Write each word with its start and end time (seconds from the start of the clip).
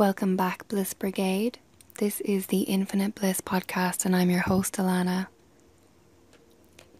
Welcome 0.00 0.34
back, 0.34 0.66
Bliss 0.66 0.94
Brigade. 0.94 1.58
This 1.98 2.22
is 2.22 2.46
the 2.46 2.60
Infinite 2.62 3.14
Bliss 3.14 3.42
podcast, 3.42 4.06
and 4.06 4.16
I'm 4.16 4.30
your 4.30 4.40
host, 4.40 4.76
Alana. 4.76 5.26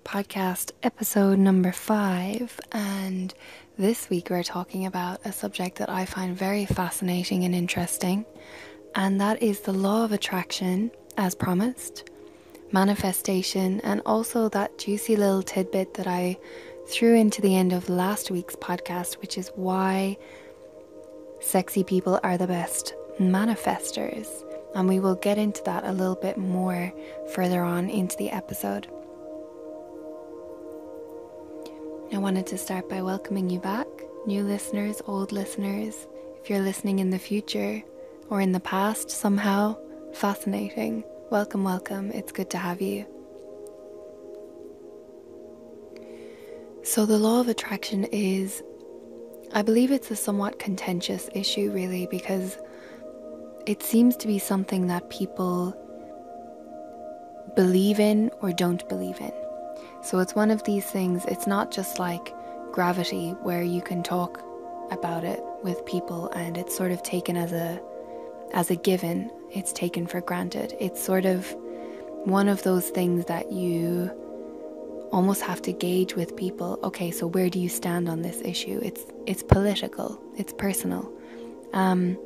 Podcast 0.04 0.72
episode 0.82 1.38
number 1.38 1.72
five, 1.72 2.60
and 2.72 3.32
this 3.78 4.10
week 4.10 4.28
we're 4.28 4.42
talking 4.42 4.84
about 4.84 5.24
a 5.24 5.32
subject 5.32 5.78
that 5.78 5.88
I 5.88 6.04
find 6.04 6.36
very 6.36 6.66
fascinating 6.66 7.42
and 7.44 7.54
interesting, 7.54 8.26
and 8.94 9.18
that 9.18 9.42
is 9.42 9.60
the 9.60 9.72
law 9.72 10.04
of 10.04 10.12
attraction, 10.12 10.90
as 11.16 11.34
promised, 11.34 12.10
manifestation, 12.70 13.80
and 13.80 14.02
also 14.04 14.50
that 14.50 14.76
juicy 14.76 15.16
little 15.16 15.42
tidbit 15.42 15.94
that 15.94 16.06
I 16.06 16.36
threw 16.86 17.14
into 17.14 17.40
the 17.40 17.56
end 17.56 17.72
of 17.72 17.88
last 17.88 18.30
week's 18.30 18.56
podcast, 18.56 19.22
which 19.22 19.38
is 19.38 19.50
why 19.54 20.18
sexy 21.40 21.82
people 21.82 22.20
are 22.22 22.38
the 22.38 22.46
best 22.46 22.94
manifestors. 23.18 24.28
And 24.74 24.88
we 24.88 25.00
will 25.00 25.16
get 25.16 25.38
into 25.38 25.62
that 25.64 25.84
a 25.84 25.92
little 25.92 26.14
bit 26.14 26.38
more 26.38 26.92
further 27.34 27.62
on 27.62 27.90
into 27.90 28.16
the 28.16 28.30
episode. 28.30 28.86
I 32.12 32.18
wanted 32.18 32.46
to 32.48 32.58
start 32.58 32.88
by 32.88 33.02
welcoming 33.02 33.50
you 33.50 33.60
back, 33.60 33.86
new 34.26 34.42
listeners, 34.42 35.02
old 35.06 35.32
listeners. 35.32 36.06
If 36.40 36.50
you're 36.50 36.60
listening 36.60 36.98
in 36.98 37.10
the 37.10 37.18
future 37.18 37.82
or 38.28 38.40
in 38.40 38.52
the 38.52 38.60
past 38.60 39.10
somehow, 39.10 39.76
fascinating. 40.12 41.04
Welcome, 41.30 41.64
welcome. 41.64 42.10
It's 42.12 42.32
good 42.32 42.50
to 42.50 42.58
have 42.58 42.80
you. 42.80 43.06
So, 46.82 47.06
the 47.06 47.18
law 47.18 47.40
of 47.40 47.48
attraction 47.48 48.04
is, 48.04 48.62
I 49.52 49.62
believe 49.62 49.90
it's 49.90 50.10
a 50.10 50.16
somewhat 50.16 50.60
contentious 50.60 51.28
issue, 51.34 51.72
really, 51.72 52.06
because 52.06 52.56
it 53.66 53.82
seems 53.82 54.16
to 54.18 54.28
be 54.28 54.38
something 54.38 54.86
that 54.86 55.10
people 55.10 55.76
believe 57.56 57.98
in 57.98 58.30
or 58.40 58.52
don't 58.52 58.88
believe 58.88 59.20
in. 59.20 59.32
So 60.02 60.20
it's 60.20 60.34
one 60.34 60.50
of 60.52 60.62
these 60.64 60.86
things, 60.86 61.24
it's 61.26 61.48
not 61.48 61.72
just 61.72 61.98
like 61.98 62.32
gravity 62.70 63.30
where 63.42 63.62
you 63.62 63.82
can 63.82 64.02
talk 64.04 64.40
about 64.92 65.24
it 65.24 65.40
with 65.62 65.84
people 65.84 66.30
and 66.30 66.56
it's 66.56 66.76
sort 66.76 66.92
of 66.92 67.02
taken 67.02 67.36
as 67.36 67.52
a 67.52 67.80
as 68.54 68.70
a 68.70 68.76
given. 68.76 69.30
It's 69.52 69.72
taken 69.72 70.06
for 70.06 70.20
granted. 70.20 70.74
It's 70.80 71.02
sort 71.02 71.24
of 71.24 71.54
one 72.24 72.48
of 72.48 72.62
those 72.62 72.90
things 72.90 73.26
that 73.26 73.50
you 73.50 74.10
almost 75.12 75.42
have 75.42 75.60
to 75.62 75.72
gauge 75.72 76.14
with 76.14 76.36
people. 76.36 76.78
Okay, 76.82 77.10
so 77.10 77.26
where 77.26 77.50
do 77.50 77.58
you 77.58 77.68
stand 77.68 78.08
on 78.08 78.22
this 78.22 78.40
issue? 78.42 78.80
It's 78.82 79.04
it's 79.26 79.42
political. 79.42 80.20
It's 80.36 80.52
personal. 80.52 81.10
Um, 81.72 82.18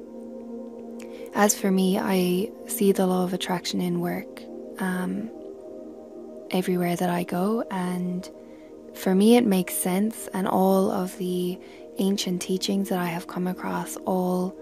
as 1.34 1.54
for 1.54 1.70
me, 1.70 1.98
I 1.98 2.50
see 2.66 2.92
the 2.92 3.06
law 3.06 3.24
of 3.24 3.32
attraction 3.34 3.80
in 3.80 4.00
work 4.00 4.42
um, 4.78 5.30
everywhere 6.50 6.96
that 6.96 7.10
I 7.10 7.24
go, 7.24 7.64
and 7.70 8.28
for 8.94 9.14
me, 9.14 9.36
it 9.36 9.44
makes 9.44 9.74
sense. 9.74 10.28
And 10.32 10.46
all 10.46 10.90
of 10.90 11.16
the 11.18 11.58
ancient 11.98 12.42
teachings 12.42 12.88
that 12.88 12.98
I 12.98 13.06
have 13.06 13.26
come 13.26 13.46
across 13.46 13.96
all 14.04 14.56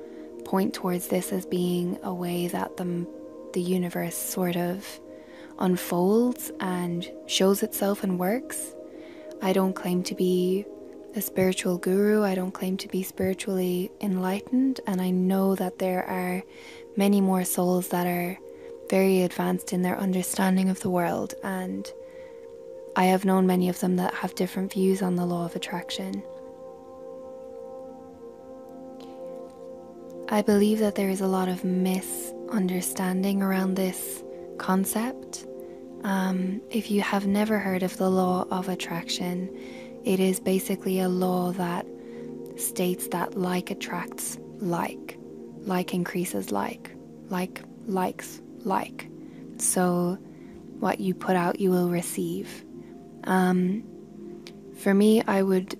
point 0.44 0.74
towards 0.74 1.08
this 1.08 1.32
as 1.32 1.46
being 1.46 1.98
a 2.02 2.12
way 2.12 2.48
that 2.48 2.76
the 2.76 3.06
the 3.52 3.60
universe 3.60 4.16
sort 4.16 4.56
of 4.56 5.00
unfolds 5.62 6.52
and 6.60 7.10
shows 7.26 7.62
itself 7.62 8.02
and 8.02 8.18
works. 8.18 8.74
I 9.40 9.52
don't 9.52 9.72
claim 9.72 10.02
to 10.04 10.14
be 10.14 10.66
a 11.14 11.22
spiritual 11.22 11.78
guru. 11.78 12.22
I 12.22 12.34
don't 12.34 12.52
claim 12.52 12.76
to 12.78 12.88
be 12.88 13.02
spiritually 13.02 13.90
enlightened, 14.00 14.80
and 14.86 15.00
I 15.00 15.10
know 15.10 15.54
that 15.54 15.78
there 15.78 16.04
are 16.04 16.42
many 16.96 17.20
more 17.20 17.44
souls 17.44 17.88
that 17.88 18.06
are 18.06 18.38
very 18.90 19.22
advanced 19.22 19.72
in 19.72 19.82
their 19.82 19.98
understanding 19.98 20.68
of 20.68 20.80
the 20.80 20.90
world, 20.90 21.34
and 21.42 21.90
I 22.96 23.04
have 23.04 23.24
known 23.24 23.46
many 23.46 23.68
of 23.68 23.80
them 23.80 23.96
that 23.96 24.14
have 24.14 24.34
different 24.34 24.72
views 24.72 25.00
on 25.00 25.16
the 25.16 25.24
law 25.24 25.46
of 25.46 25.56
attraction. 25.56 26.22
I 30.28 30.42
believe 30.42 30.78
that 30.80 30.94
there 30.94 31.10
is 31.10 31.20
a 31.20 31.26
lot 31.26 31.48
of 31.48 31.62
misunderstanding 31.62 33.42
around 33.42 33.74
this 33.74 34.22
concept. 34.58 35.46
Um, 36.04 36.60
if 36.70 36.90
you 36.90 37.00
have 37.00 37.26
never 37.26 37.58
heard 37.58 37.82
of 37.82 37.96
the 37.96 38.10
law 38.10 38.46
of 38.50 38.68
attraction, 38.68 39.48
it 40.04 40.18
is 40.18 40.40
basically 40.40 40.98
a 41.00 41.08
law 41.08 41.52
that 41.52 41.86
states 42.56 43.08
that 43.08 43.36
like 43.36 43.70
attracts 43.70 44.38
like, 44.58 45.18
like 45.60 45.94
increases 45.94 46.50
like, 46.50 46.90
like 47.28 47.62
likes 47.86 48.40
like. 48.64 49.08
So, 49.58 50.18
what 50.80 50.98
you 50.98 51.14
put 51.14 51.36
out, 51.36 51.60
you 51.60 51.70
will 51.70 51.88
receive. 51.88 52.64
Um, 53.24 53.84
for 54.76 54.92
me, 54.92 55.22
I 55.22 55.42
would 55.42 55.78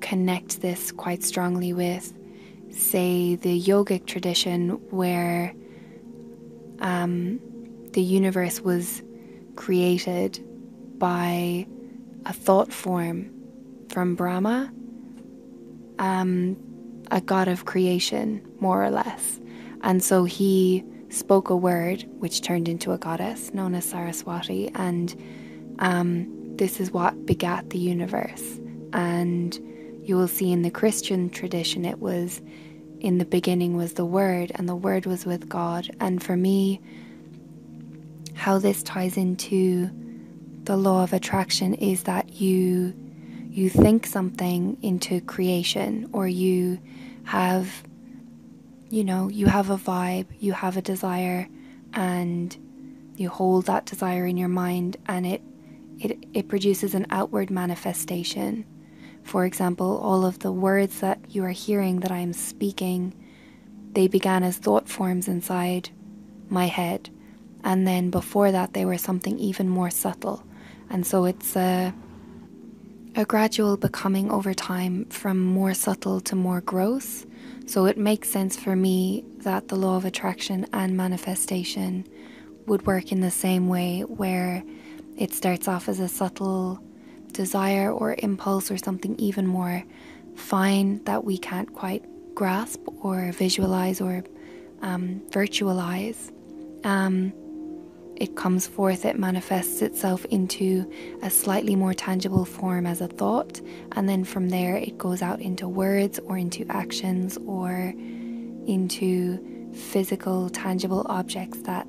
connect 0.00 0.60
this 0.60 0.90
quite 0.90 1.22
strongly 1.22 1.72
with, 1.72 2.12
say, 2.70 3.36
the 3.36 3.60
yogic 3.60 4.06
tradition 4.06 4.70
where 4.90 5.54
um, 6.80 7.38
the 7.92 8.02
universe 8.02 8.60
was 8.60 9.02
created 9.60 10.42
by 10.98 11.66
a 12.24 12.32
thought 12.32 12.72
form 12.72 13.30
from 13.90 14.14
Brahma, 14.14 14.72
um, 15.98 16.56
a 17.10 17.20
god 17.20 17.46
of 17.46 17.66
creation, 17.66 18.40
more 18.58 18.82
or 18.82 18.88
less. 18.88 19.38
And 19.82 20.02
so 20.02 20.24
he 20.24 20.82
spoke 21.10 21.50
a 21.50 21.56
word 21.56 22.06
which 22.20 22.40
turned 22.40 22.70
into 22.70 22.92
a 22.92 22.98
goddess 22.98 23.52
known 23.52 23.74
as 23.74 23.84
Saraswati, 23.84 24.70
and 24.74 25.14
um, 25.80 26.56
this 26.56 26.80
is 26.80 26.90
what 26.90 27.26
begat 27.26 27.68
the 27.68 27.78
universe. 27.78 28.58
And 28.94 29.58
you 30.02 30.16
will 30.16 30.28
see 30.28 30.52
in 30.52 30.62
the 30.62 30.70
Christian 30.70 31.28
tradition, 31.28 31.84
it 31.84 31.98
was 31.98 32.40
in 33.00 33.18
the 33.18 33.26
beginning 33.26 33.76
was 33.76 33.92
the 33.92 34.06
Word, 34.06 34.52
and 34.54 34.66
the 34.66 34.74
Word 34.74 35.04
was 35.04 35.26
with 35.26 35.50
God. 35.50 35.90
And 36.00 36.22
for 36.22 36.34
me, 36.34 36.80
how 38.40 38.58
this 38.58 38.82
ties 38.82 39.18
into 39.18 39.90
the 40.64 40.74
law 40.74 41.02
of 41.02 41.12
attraction 41.12 41.74
is 41.74 42.04
that 42.04 42.40
you 42.40 42.94
you 43.50 43.68
think 43.68 44.06
something 44.06 44.78
into 44.80 45.20
creation 45.20 46.08
or 46.14 46.26
you 46.26 46.80
have 47.24 47.82
you 48.88 49.04
know 49.04 49.28
you 49.28 49.44
have 49.44 49.68
a 49.68 49.76
vibe 49.76 50.26
you 50.38 50.54
have 50.54 50.78
a 50.78 50.80
desire 50.80 51.46
and 51.92 52.56
you 53.14 53.28
hold 53.28 53.66
that 53.66 53.84
desire 53.84 54.24
in 54.24 54.38
your 54.38 54.48
mind 54.48 54.96
and 55.04 55.26
it 55.26 55.42
it, 55.98 56.24
it 56.32 56.48
produces 56.48 56.94
an 56.94 57.04
outward 57.10 57.50
manifestation. 57.50 58.64
For 59.22 59.44
example 59.44 59.98
all 59.98 60.24
of 60.24 60.38
the 60.38 60.50
words 60.50 61.00
that 61.00 61.18
you 61.28 61.44
are 61.44 61.50
hearing 61.50 62.00
that 62.00 62.10
i 62.10 62.18
am 62.20 62.32
speaking 62.32 63.14
they 63.92 64.08
began 64.08 64.42
as 64.42 64.56
thought 64.56 64.88
forms 64.88 65.28
inside 65.28 65.90
my 66.48 66.68
head 66.68 67.10
and 67.64 67.86
then 67.86 68.10
before 68.10 68.50
that 68.52 68.72
they 68.72 68.84
were 68.84 68.98
something 68.98 69.38
even 69.38 69.68
more 69.68 69.90
subtle 69.90 70.44
and 70.90 71.06
so 71.06 71.24
it's 71.24 71.54
a, 71.56 71.94
a 73.14 73.24
gradual 73.24 73.76
becoming 73.76 74.30
over 74.30 74.52
time 74.52 75.04
from 75.06 75.38
more 75.38 75.72
subtle 75.72 76.20
to 76.22 76.34
more 76.34 76.60
gross. 76.60 77.24
So 77.66 77.86
it 77.86 77.96
makes 77.96 78.28
sense 78.28 78.56
for 78.56 78.74
me 78.74 79.24
that 79.38 79.68
the 79.68 79.76
law 79.76 79.96
of 79.96 80.04
attraction 80.04 80.66
and 80.72 80.96
manifestation 80.96 82.06
would 82.66 82.86
work 82.86 83.12
in 83.12 83.20
the 83.20 83.30
same 83.30 83.68
way, 83.68 84.00
where 84.00 84.64
it 85.16 85.32
starts 85.32 85.68
off 85.68 85.88
as 85.88 86.00
a 86.00 86.08
subtle 86.08 86.82
desire 87.30 87.92
or 87.92 88.16
impulse 88.18 88.70
or 88.70 88.76
something 88.76 89.14
even 89.18 89.46
more 89.46 89.84
fine 90.34 91.02
that 91.04 91.24
we 91.24 91.38
can't 91.38 91.72
quite 91.72 92.04
grasp 92.34 92.80
or 93.02 93.30
visualize 93.30 94.00
or 94.00 94.24
um, 94.82 95.20
virtualize. 95.30 96.32
Um, 96.84 97.32
it 98.20 98.36
comes 98.36 98.66
forth, 98.66 99.06
it 99.06 99.18
manifests 99.18 99.80
itself 99.80 100.26
into 100.26 100.88
a 101.22 101.30
slightly 101.30 101.74
more 101.74 101.94
tangible 101.94 102.44
form 102.44 102.86
as 102.86 103.00
a 103.00 103.08
thought, 103.08 103.62
and 103.92 104.06
then 104.06 104.24
from 104.24 104.50
there 104.50 104.76
it 104.76 104.98
goes 104.98 105.22
out 105.22 105.40
into 105.40 105.66
words 105.66 106.18
or 106.18 106.36
into 106.36 106.66
actions 106.68 107.38
or 107.46 107.94
into 108.66 109.72
physical, 109.72 110.50
tangible 110.50 111.06
objects 111.08 111.62
that 111.62 111.88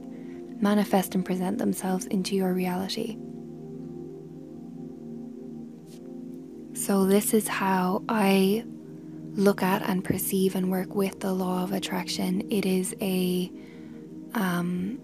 manifest 0.62 1.16
and 1.16 1.26
present 1.26 1.58
themselves 1.58 2.06
into 2.06 2.34
your 2.34 2.54
reality. 2.54 3.18
So, 6.74 7.06
this 7.06 7.34
is 7.34 7.50
how 7.50 8.04
I 8.08 8.64
look 9.34 9.62
at 9.62 9.82
and 9.82 10.02
perceive 10.02 10.56
and 10.56 10.72
work 10.72 10.96
with 10.96 11.20
the 11.20 11.34
law 11.34 11.64
of 11.64 11.74
attraction. 11.74 12.50
It 12.50 12.66
is 12.66 12.96
a 13.02 13.52
um, 14.34 14.98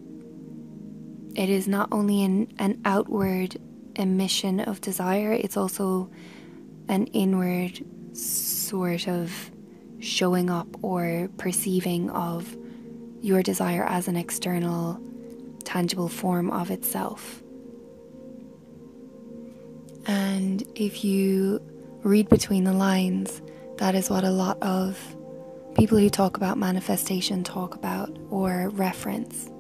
it 1.38 1.50
is 1.50 1.68
not 1.68 1.88
only 1.92 2.24
an, 2.24 2.52
an 2.58 2.82
outward 2.84 3.58
emission 3.96 4.60
of 4.60 4.82
desire, 4.82 5.32
it's 5.32 5.56
also 5.56 6.10
an 6.90 7.06
inward 7.08 7.80
sort 8.18 9.08
of 9.08 9.52
showing 10.00 10.50
up 10.50 10.68
or 10.84 11.30
perceiving 11.38 12.10
of 12.10 12.58
your 13.22 13.44
desire 13.44 13.84
as 13.84 14.08
an 14.08 14.16
external, 14.16 15.00
tangible 15.64 16.10
form 16.10 16.50
of 16.50 16.72
itself. 16.72 17.44
And 20.08 20.64
if 20.76 21.04
you 21.04 21.62
read 22.02 22.30
between 22.30 22.64
the 22.64 22.74
lines, 22.74 23.44
that 23.78 23.94
is 23.94 24.10
what 24.10 24.24
a 24.24 24.32
lot 24.32 24.58
of 24.64 25.00
people 25.76 26.00
who 26.00 26.10
talk 26.10 26.38
about 26.38 26.58
manifestation 26.58 27.44
talk 27.44 27.76
about 27.76 28.18
or 28.32 28.70
reference 28.70 29.52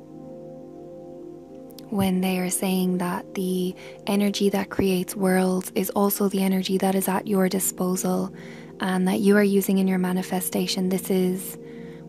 when 1.89 2.21
they 2.21 2.39
are 2.39 2.49
saying 2.49 2.97
that 2.97 3.33
the 3.35 3.75
energy 4.05 4.49
that 4.49 4.69
creates 4.69 5.15
worlds 5.15 5.71
is 5.75 5.89
also 5.91 6.27
the 6.27 6.43
energy 6.43 6.77
that 6.77 6.95
is 6.95 7.07
at 7.07 7.27
your 7.27 7.47
disposal 7.47 8.33
and 8.79 9.07
that 9.07 9.19
you 9.19 9.35
are 9.37 9.43
using 9.43 9.77
in 9.77 9.87
your 9.87 9.97
manifestation. 9.97 10.89
This 10.89 11.09
is 11.09 11.57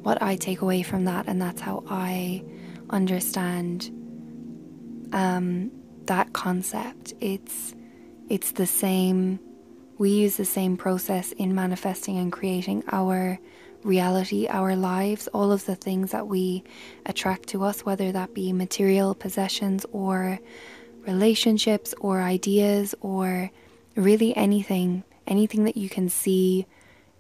what 0.03 0.21
I 0.23 0.37
take 0.37 0.61
away 0.61 0.83
from 0.83 1.05
that, 1.05 1.27
and 1.29 1.41
that's 1.41 1.61
how 1.61 1.85
I 1.89 2.45
understand 2.91 3.91
um, 5.13 5.71
that 6.05 6.33
concept. 6.33 7.15
It's 7.21 7.75
it's 8.29 8.53
the 8.53 8.67
same. 8.67 9.41
We 9.99 10.11
use 10.11 10.37
the 10.37 10.45
same 10.45 10.77
process 10.77 11.33
in 11.33 11.55
manifesting 11.55 12.19
and 12.19 12.33
creating 12.33 12.85
our 12.93 13.39
reality, 13.85 14.47
our 14.49 14.75
lives, 14.77 15.29
all 15.29 15.53
of 15.53 15.67
the 15.67 15.77
things 15.77 16.11
that 16.11 16.27
we 16.27 16.65
attract 17.07 17.49
to 17.49 17.65
us, 17.65 17.85
whether 17.85 18.13
that 18.13 18.35
be 18.35 18.53
material 18.53 19.15
possessions 19.15 19.87
or 19.93 20.41
relationships 21.07 21.95
or 22.01 22.21
ideas 22.21 22.95
or 23.01 23.51
really 23.95 24.37
anything, 24.37 25.05
anything 25.27 25.65
that 25.65 25.77
you 25.77 25.89
can 25.89 26.09
see, 26.09 26.67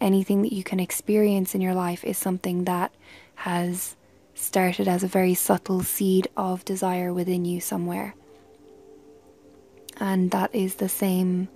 anything 0.00 0.42
that 0.42 0.52
you 0.52 0.62
can 0.62 0.80
experience 0.80 1.54
in 1.54 1.60
your 1.60 1.74
life 1.74 2.04
is 2.04 2.18
something 2.18 2.64
that 2.64 2.92
has 3.36 3.96
started 4.34 4.86
as 4.86 5.02
a 5.02 5.08
very 5.08 5.34
subtle 5.34 5.82
seed 5.82 6.28
of 6.36 6.64
desire 6.64 7.12
within 7.12 7.44
you 7.44 7.60
somewhere. 7.60 8.14
And 9.98 10.30
that 10.30 10.54
is 10.54 10.76
the 10.76 10.88
same 10.88 11.48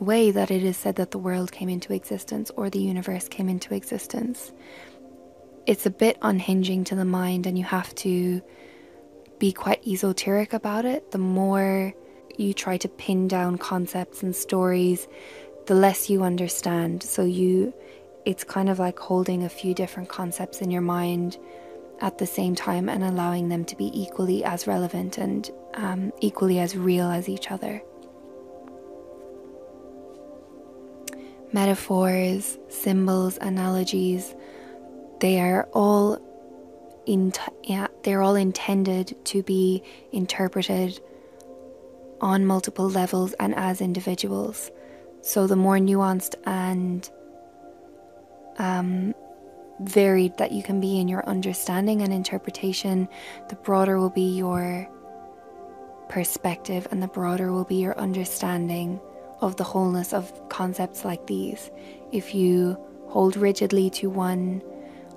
way 0.00 0.30
that 0.30 0.50
it 0.50 0.64
is 0.64 0.76
said 0.76 0.96
that 0.96 1.10
the 1.10 1.18
world 1.18 1.52
came 1.52 1.68
into 1.68 1.92
existence 1.92 2.50
or 2.56 2.70
the 2.70 2.80
universe 2.80 3.28
came 3.28 3.48
into 3.48 3.74
existence. 3.74 4.52
It's 5.66 5.86
a 5.86 5.90
bit 5.90 6.18
unhinging 6.22 6.84
to 6.84 6.94
the 6.94 7.04
mind, 7.04 7.46
and 7.46 7.56
you 7.58 7.64
have 7.64 7.94
to 7.96 8.42
be 9.38 9.52
quite 9.52 9.86
esoteric 9.86 10.52
about 10.52 10.84
it. 10.84 11.10
The 11.10 11.18
more 11.18 11.94
you 12.36 12.54
try 12.54 12.76
to 12.78 12.88
pin 12.88 13.28
down 13.28 13.58
concepts 13.58 14.22
and 14.22 14.34
stories, 14.34 15.06
the 15.66 15.74
less 15.74 16.10
you 16.10 16.22
understand. 16.22 17.02
So 17.02 17.24
you 17.24 17.72
it's 18.26 18.44
kind 18.44 18.68
of 18.68 18.78
like 18.78 18.98
holding 18.98 19.44
a 19.44 19.48
few 19.48 19.74
different 19.74 20.08
concepts 20.08 20.60
in 20.60 20.70
your 20.70 20.82
mind 20.82 21.38
at 22.00 22.18
the 22.18 22.26
same 22.26 22.54
time 22.54 22.88
and 22.88 23.02
allowing 23.02 23.48
them 23.48 23.64
to 23.64 23.76
be 23.76 23.90
equally 23.98 24.44
as 24.44 24.66
relevant 24.66 25.18
and 25.18 25.50
um, 25.74 26.12
equally 26.20 26.58
as 26.58 26.76
real 26.76 27.10
as 27.10 27.28
each 27.28 27.50
other. 27.50 27.82
Metaphors, 31.52 32.58
symbols, 32.68 33.38
analogies, 33.38 34.34
they 35.20 35.40
are 35.40 35.68
all 35.72 36.18
in 37.06 37.32
yeah, 37.64 37.88
they're 38.04 38.22
all 38.22 38.36
intended 38.36 39.16
to 39.26 39.42
be 39.42 39.82
interpreted 40.12 41.00
on 42.20 42.46
multiple 42.46 42.88
levels 42.88 43.32
and 43.34 43.54
as 43.54 43.80
individuals. 43.80 44.70
So 45.22 45.46
the 45.46 45.56
more 45.56 45.76
nuanced 45.76 46.34
and 46.44 47.08
um, 48.58 49.14
varied 49.80 50.36
that 50.38 50.52
you 50.52 50.62
can 50.62 50.80
be 50.80 50.98
in 50.98 51.08
your 51.08 51.26
understanding 51.26 52.02
and 52.02 52.12
interpretation, 52.12 53.08
the 53.48 53.56
broader 53.56 53.98
will 53.98 54.10
be 54.10 54.36
your 54.36 54.88
perspective 56.08 56.86
and 56.90 57.02
the 57.02 57.08
broader 57.08 57.52
will 57.52 57.64
be 57.64 57.76
your 57.76 57.98
understanding 57.98 59.00
of 59.40 59.56
the 59.56 59.64
wholeness 59.64 60.12
of 60.12 60.48
concepts 60.48 61.04
like 61.04 61.26
these. 61.26 61.70
If 62.12 62.34
you 62.34 62.76
hold 63.08 63.36
rigidly 63.36 63.90
to 63.90 64.08
one 64.08 64.62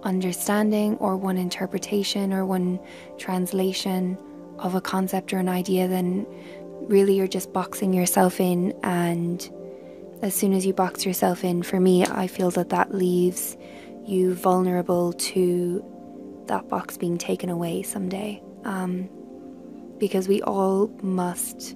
understanding 0.04 0.96
or 0.98 1.16
one 1.16 1.38
interpretation 1.38 2.34
or 2.34 2.46
one 2.46 2.80
translation 3.18 4.18
of 4.60 4.76
a 4.76 4.82
concept 4.82 5.34
or 5.34 5.38
an 5.38 5.50
idea, 5.50 5.88
then 5.88 6.26
really 6.82 7.16
you're 7.16 7.28
just 7.28 7.54
boxing 7.54 7.94
yourself 7.94 8.40
in. 8.40 8.74
And 8.84 9.50
as 10.22 10.34
soon 10.34 10.54
as 10.54 10.66
you 10.66 10.74
box 10.74 11.06
yourself 11.06 11.44
in, 11.44 11.64
for 11.64 11.80
me, 11.80 12.06
I 12.06 12.28
feel 12.28 12.52
that 12.52 12.70
that 12.70 12.94
leaves 12.94 13.58
you 14.06 14.34
vulnerable 14.34 15.14
to 15.14 15.84
that 16.48 16.68
box 16.68 16.98
being 16.98 17.18
taken 17.18 17.50
away 17.50 17.84
someday. 17.84 18.42
Um, 18.66 19.10
because 19.98 20.28
we 20.28 20.42
all 20.42 20.88
must 21.02 21.76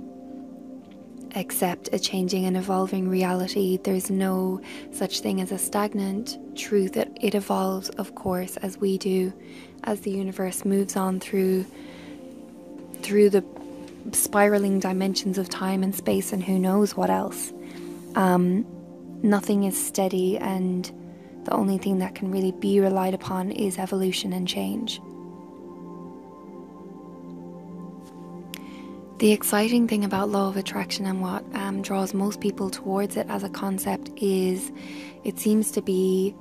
accept 1.37 1.89
a 1.93 1.99
changing 1.99 2.45
and 2.45 2.57
evolving 2.57 3.07
reality. 3.07 3.77
There's 3.77 4.09
no 4.09 4.61
such 4.91 5.21
thing 5.21 5.39
as 5.39 5.51
a 5.51 5.57
stagnant 5.57 6.37
truth. 6.57 6.97
It, 6.97 7.15
it 7.21 7.35
evolves, 7.35 7.89
of 7.89 8.15
course, 8.15 8.57
as 8.57 8.77
we 8.77 8.97
do, 8.97 9.31
as 9.83 10.01
the 10.01 10.11
universe 10.11 10.65
moves 10.65 10.95
on 10.95 11.19
through 11.19 11.65
through 13.03 13.29
the 13.29 13.45
spiraling 14.11 14.79
dimensions 14.79 15.37
of 15.37 15.49
time 15.49 15.83
and 15.83 15.95
space, 15.95 16.33
and 16.33 16.43
who 16.43 16.57
knows 16.57 16.95
what 16.95 17.09
else. 17.09 17.53
Um, 18.15 18.65
nothing 19.21 19.63
is 19.63 19.81
steady, 19.81 20.37
and 20.37 20.91
the 21.43 21.53
only 21.53 21.77
thing 21.77 21.99
that 21.99 22.15
can 22.15 22.31
really 22.31 22.51
be 22.53 22.79
relied 22.79 23.13
upon 23.13 23.51
is 23.51 23.77
evolution 23.77 24.33
and 24.33 24.47
change. 24.47 24.99
The 29.19 29.31
exciting 29.31 29.87
thing 29.87 30.05
about 30.05 30.29
law 30.29 30.47
of 30.47 30.57
attraction 30.57 31.07
and 31.07 31.21
what 31.21 31.43
um, 31.55 31.81
draws 31.81 32.13
most 32.13 32.39
people 32.39 32.69
towards 32.69 33.17
it 33.17 33.25
as 33.29 33.43
a 33.43 33.49
concept 33.49 34.11
is 34.17 34.71
it 35.23 35.39
seems 35.39 35.71
to 35.71 35.81
be 35.81 36.35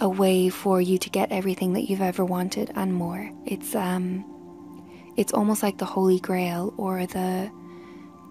a 0.00 0.08
way 0.08 0.48
for 0.48 0.80
you 0.80 0.98
to 0.98 1.08
get 1.08 1.30
everything 1.30 1.72
that 1.74 1.88
you've 1.88 2.02
ever 2.02 2.24
wanted 2.24 2.72
and 2.74 2.94
more. 2.94 3.30
It's 3.44 3.76
um, 3.76 4.24
it's 5.16 5.32
almost 5.32 5.62
like 5.62 5.78
the 5.78 5.84
holy 5.84 6.18
grail 6.18 6.74
or 6.76 7.06
the 7.06 7.50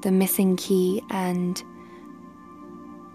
the 0.01 0.11
missing 0.11 0.57
key, 0.57 1.01
and 1.09 1.63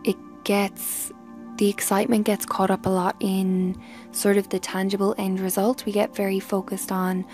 it 0.04 0.16
gets 0.44 1.12
the 1.58 1.68
excitement 1.68 2.24
gets 2.24 2.46
caught 2.46 2.70
up 2.70 2.86
a 2.86 2.88
lot 2.88 3.16
in 3.20 3.78
sort 4.12 4.38
of 4.38 4.48
the 4.48 4.58
tangible 4.58 5.14
end 5.18 5.40
result. 5.40 5.84
We 5.84 5.92
get 5.92 6.16
very 6.16 6.40
focused 6.40 6.90
on 6.90 7.26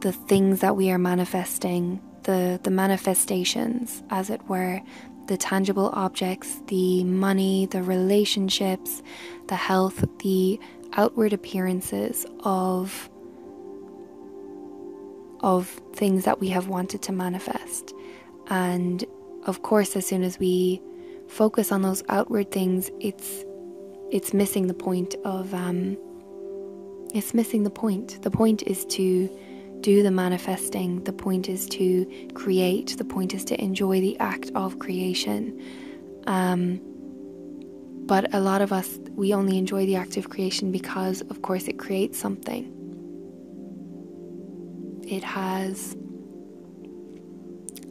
the 0.00 0.12
things 0.12 0.60
that 0.60 0.76
we 0.76 0.90
are 0.90 0.98
manifesting, 0.98 2.00
the, 2.22 2.60
the 2.62 2.70
manifestations, 2.70 4.02
as 4.10 4.30
it 4.30 4.42
were, 4.48 4.80
the 5.26 5.36
tangible 5.36 5.90
objects, 5.92 6.62
the 6.68 7.04
money, 7.04 7.66
the 7.66 7.82
relationships, 7.82 9.02
the 9.48 9.56
health, 9.56 10.04
the 10.20 10.58
outward 10.94 11.32
appearances 11.32 12.26
of 12.40 13.10
of 15.40 15.68
things 15.92 16.24
that 16.24 16.40
we 16.40 16.48
have 16.48 16.66
wanted 16.66 17.00
to 17.00 17.12
manifest. 17.12 17.94
And 18.48 19.04
of 19.44 19.62
course, 19.62 19.94
as 19.94 20.04
soon 20.04 20.24
as 20.24 20.36
we 20.38 20.82
focus 21.28 21.70
on 21.70 21.82
those 21.82 22.02
outward 22.08 22.50
things, 22.50 22.90
it's 23.00 23.44
it's 24.10 24.32
missing 24.32 24.66
the 24.66 24.74
point 24.74 25.14
of 25.24 25.52
um, 25.54 25.96
it's 27.14 27.34
missing 27.34 27.62
the 27.62 27.70
point. 27.70 28.20
The 28.22 28.30
point 28.30 28.62
is 28.62 28.84
to 28.86 29.28
do 29.80 30.02
the 30.02 30.10
manifesting. 30.10 31.04
The 31.04 31.12
point 31.12 31.48
is 31.48 31.66
to 31.70 32.06
create, 32.34 32.96
the 32.96 33.04
point 33.04 33.34
is 33.34 33.44
to 33.46 33.62
enjoy 33.62 34.00
the 34.00 34.18
act 34.18 34.50
of 34.54 34.78
creation. 34.78 35.60
Um, 36.26 36.80
but 38.06 38.32
a 38.34 38.40
lot 38.40 38.62
of 38.62 38.72
us, 38.72 38.98
we 39.10 39.34
only 39.34 39.58
enjoy 39.58 39.86
the 39.86 39.96
act 39.96 40.16
of 40.16 40.30
creation 40.30 40.72
because, 40.72 41.20
of 41.22 41.42
course, 41.42 41.68
it 41.68 41.78
creates 41.78 42.18
something. 42.18 42.74
It 45.06 45.22
has 45.22 45.96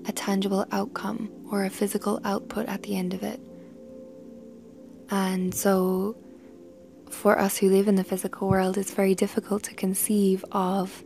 a 0.07 0.11
tangible 0.11 0.65
outcome 0.71 1.29
or 1.51 1.65
a 1.65 1.69
physical 1.69 2.19
output 2.23 2.67
at 2.67 2.83
the 2.83 2.95
end 2.97 3.13
of 3.13 3.23
it. 3.23 3.39
And 5.09 5.53
so, 5.53 6.17
for 7.09 7.39
us 7.39 7.57
who 7.57 7.69
live 7.69 7.87
in 7.87 7.95
the 7.95 8.03
physical 8.03 8.49
world, 8.49 8.77
it's 8.77 8.91
very 8.91 9.15
difficult 9.15 9.63
to 9.63 9.73
conceive 9.73 10.43
of 10.51 11.03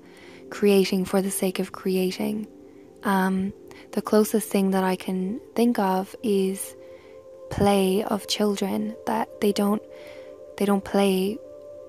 creating 0.51 1.05
for 1.05 1.21
the 1.21 1.31
sake 1.31 1.57
of 1.57 1.71
creating. 1.71 2.45
Um, 3.03 3.53
the 3.93 4.01
closest 4.01 4.49
thing 4.49 4.71
that 4.71 4.83
I 4.83 4.95
can 4.95 5.41
think 5.55 5.79
of 5.79 6.15
is 6.21 6.75
play 7.49 8.03
of 8.03 8.27
children 8.27 8.95
that 9.07 9.41
they 9.41 9.51
don't 9.51 9.81
they 10.57 10.65
don't 10.65 10.85
play 10.85 11.37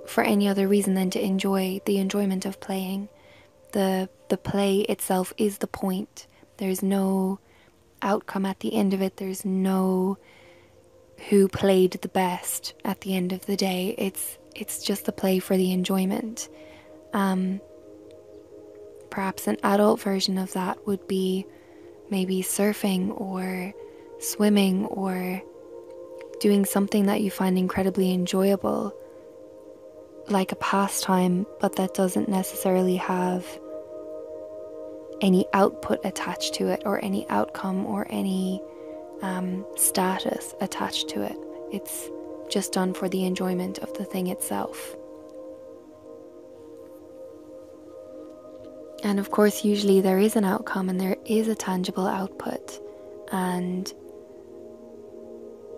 for 0.07 0.25
any 0.25 0.49
other 0.49 0.67
reason 0.67 0.95
than 0.95 1.11
to 1.11 1.23
enjoy 1.23 1.81
the 1.85 1.99
enjoyment 1.99 2.47
of 2.47 2.61
playing. 2.61 3.09
The 3.73 4.09
the 4.29 4.39
play 4.39 4.79
itself 4.81 5.33
is 5.37 5.59
the 5.59 5.67
point. 5.67 6.27
There's 6.57 6.83
no 6.83 7.39
outcome 8.01 8.47
at 8.47 8.61
the 8.61 8.75
end 8.75 8.95
of 8.95 9.03
it. 9.03 9.17
There's 9.19 9.45
no 9.45 10.19
who 11.29 11.49
played 11.49 11.93
the 11.93 12.09
best 12.09 12.75
at 12.85 13.03
the 13.03 13.15
end 13.15 13.33
of 13.33 13.47
the 13.47 13.57
day. 13.57 13.95
It's 13.99 14.39
it's 14.55 14.83
just 14.83 15.05
the 15.05 15.13
play 15.13 15.39
for 15.39 15.57
the 15.57 15.73
enjoyment. 15.73 16.49
Um, 17.13 17.61
perhaps 19.13 19.47
an 19.47 19.59
adult 19.63 20.01
version 20.01 20.39
of 20.39 20.51
that 20.55 20.87
would 20.87 21.07
be 21.07 21.47
maybe 22.09 22.43
surfing 22.43 23.13
or 23.21 23.75
swimming 24.19 24.87
or 24.87 25.41
doing 26.41 26.65
something 26.65 27.07
that 27.07 27.21
you 27.21 27.31
find 27.31 27.59
incredibly 27.59 28.13
enjoyable, 28.13 28.93
like 30.29 30.51
a 30.51 30.57
pastime, 30.57 31.47
but 31.61 31.77
that 31.77 31.93
doesn't 31.93 32.29
necessarily 32.29 32.97
have 32.97 33.47
any 35.21 35.45
output 35.53 36.01
attached 36.05 36.55
to 36.55 36.69
it 36.69 36.83
or 36.87 37.05
any 37.05 37.29
outcome 37.29 37.85
or 37.85 38.07
any 38.09 38.63
um, 39.21 39.65
status 39.77 40.55
attached 40.63 41.11
to 41.11 41.23
it. 41.23 41.37
It's 41.71 42.09
just 42.49 42.73
done 42.73 42.95
for 42.95 43.11
the 43.11 43.27
enjoyment 43.27 43.79
of 43.81 43.93
the 43.93 44.05
thing 44.05 44.29
itself. 44.29 44.97
And 49.03 49.19
of 49.19 49.31
course, 49.31 49.65
usually 49.65 50.01
there 50.01 50.19
is 50.19 50.37
an 50.37 50.45
outcome 50.45 50.89
and 50.89 51.01
there 51.01 51.17
is 51.27 51.49
a 51.49 51.55
tangible 51.55 52.07
output, 52.07 52.81
and 53.33 53.93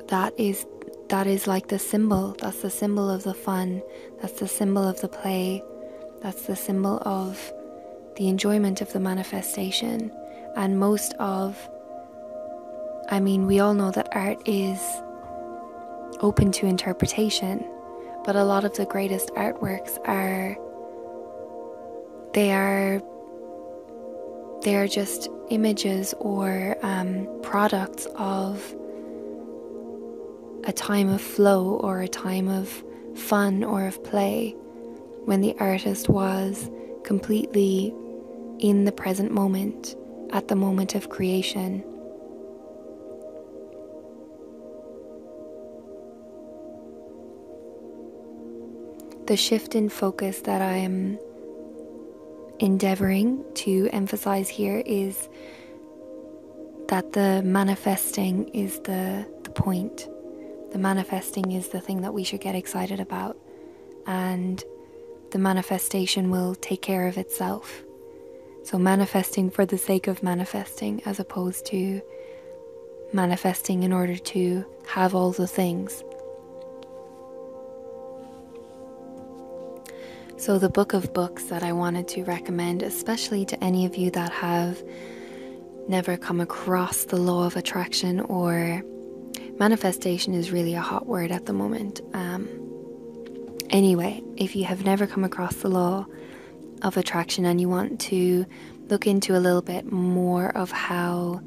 that 0.09 0.38
is 0.38 0.66
that 1.09 1.26
is 1.26 1.47
like 1.47 1.69
the 1.69 1.78
symbol. 1.78 2.37
That's 2.40 2.62
the 2.62 2.71
symbol 2.71 3.11
of 3.11 3.23
the 3.25 3.35
fun. 3.35 3.83
That's 4.21 4.40
the 4.40 4.49
symbol 4.49 4.87
of 4.87 5.00
the 5.00 5.09
play. 5.09 5.62
That's 6.23 6.47
the 6.47 6.57
symbol 6.57 7.02
of 7.04 7.52
the 8.16 8.28
enjoyment 8.28 8.81
of 8.81 8.93
the 8.93 9.00
manifestation. 9.00 10.11
And 10.57 10.78
most 10.78 11.12
of, 11.14 11.69
I 13.11 13.21
mean, 13.21 13.47
we 13.47 13.61
all 13.61 13.75
know 13.75 13.90
that 13.90 14.09
art 14.12 14.38
is 14.47 14.81
open 16.21 16.52
to 16.52 16.66
interpretation, 16.66 17.64
but 18.25 18.37
a 18.37 18.45
lot 18.45 18.64
of 18.64 18.75
the 18.75 18.87
greatest 18.87 19.28
artworks 19.35 19.99
are, 20.07 20.57
they 22.33 22.52
are, 22.52 23.02
they 24.64 24.76
are 24.76 24.88
just 24.88 25.28
images 25.50 26.14
or 26.18 26.76
um, 26.83 27.28
products 27.42 28.06
of 28.16 28.75
a 30.64 30.73
time 30.73 31.11
of 31.11 31.21
flow 31.21 31.76
or 31.76 32.00
a 32.00 32.09
time 32.09 32.49
of 32.49 32.83
fun 33.14 33.62
or 33.62 33.87
of 33.87 34.02
play 34.02 34.52
when 35.26 35.42
the 35.42 35.54
artist 35.61 36.09
was 36.09 36.71
completely 37.04 37.94
in 38.59 38.87
the 38.87 38.92
present 38.92 39.30
moment 39.30 39.94
at 40.33 40.49
the 40.49 40.56
moment 40.56 40.94
of 40.94 41.11
creation. 41.11 41.85
The 49.26 49.37
shift 49.37 49.75
in 49.75 49.90
focus 49.90 50.40
that 50.42 50.62
I'm 50.62 51.18
endeavoring 52.59 53.45
to 53.55 53.89
emphasize 53.93 54.49
here 54.49 54.83
is 54.87 55.29
that 56.89 57.13
the 57.13 57.43
manifesting 57.45 58.49
is 58.49 58.81
the, 58.81 59.27
the 59.43 59.51
point. 59.51 60.09
The 60.73 60.79
manifesting 60.79 61.53
is 61.53 61.69
the 61.69 61.81
thing 61.81 62.03
that 62.03 62.13
we 62.13 62.25
should 62.25 62.41
get 62.41 62.55
excited 62.55 63.01
about, 63.01 63.37
and 64.07 64.63
the 65.31 65.39
manifestation 65.39 66.31
will 66.31 66.55
take 66.57 66.83
care 66.83 67.07
of 67.07 67.17
itself. 67.17 67.85
So, 68.65 68.79
manifesting 68.79 69.51
for 69.51 69.67
the 69.67 69.79
sake 69.79 70.07
of 70.07 70.23
manifesting, 70.23 71.03
as 71.05 71.21
opposed 71.21 71.67
to 71.67 72.01
manifesting 73.13 73.83
in 73.83 73.93
order 73.93 74.17
to 74.17 74.65
have 74.87 75.15
all 75.15 75.33
the 75.33 75.47
things. 75.47 76.03
So, 80.45 80.59
the 80.59 80.69
book 80.69 80.93
of 80.93 81.15
books 81.15 81.45
that 81.45 81.63
I 81.63 81.73
wanted 81.73 82.07
to 82.09 82.25
recommend, 82.25 82.83
especially 82.83 83.47
to 83.47 83.65
any 83.65 83.87
of 83.87 83.97
you 83.97 84.11
that 84.11 84.31
have 84.31 84.83
never 85.89 86.19
come 86.19 86.39
across 86.39 87.07
the 87.07 87.17
law 87.17 87.47
of 87.47 87.57
attraction 87.57 88.21
or 88.21 88.83
Manifestation 89.59 90.35
is 90.35 90.53
really 90.53 90.75
a 90.75 90.83
hot 90.83 91.07
word 91.07 91.33
at 91.33 91.47
the 91.47 91.55
moment. 91.55 92.03
Um, 92.13 92.47
anyway, 93.71 94.23
if 94.37 94.55
you 94.55 94.67
have 94.67 94.85
never 94.85 95.07
come 95.07 95.25
across 95.25 95.55
the 95.55 95.69
law 95.69 96.05
of 96.83 96.99
attraction 96.99 97.47
and 97.47 97.59
you 97.59 97.71
want 97.71 97.99
to 98.03 98.45
look 98.91 99.07
into 99.07 99.35
a 99.35 99.41
little 99.41 99.63
bit 99.63 99.91
more 99.91 100.55
of 100.55 100.71
how 100.71 101.41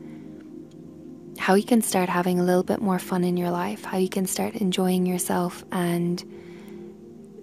how 1.38 1.54
you 1.54 1.66
can 1.66 1.84
start 1.84 2.10
having 2.10 2.39
a 2.39 2.44
little 2.44 2.63
bit 2.63 2.82
more 2.82 2.98
fun 2.98 3.24
in 3.24 3.38
your 3.38 3.51
life, 3.51 3.84
how 3.84 3.98
you 4.00 4.10
can 4.10 4.25
start 4.25 4.56
enjoying 4.56 5.06
yourself 5.06 5.63
and 5.72 6.24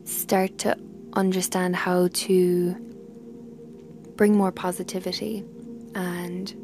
start 0.05 0.59
to 0.59 0.77
understand 1.15 1.77
how 1.77 2.09
to 2.13 2.75
bring 4.17 4.37
more 4.37 4.53
positivity 4.53 5.45
and 5.95 6.55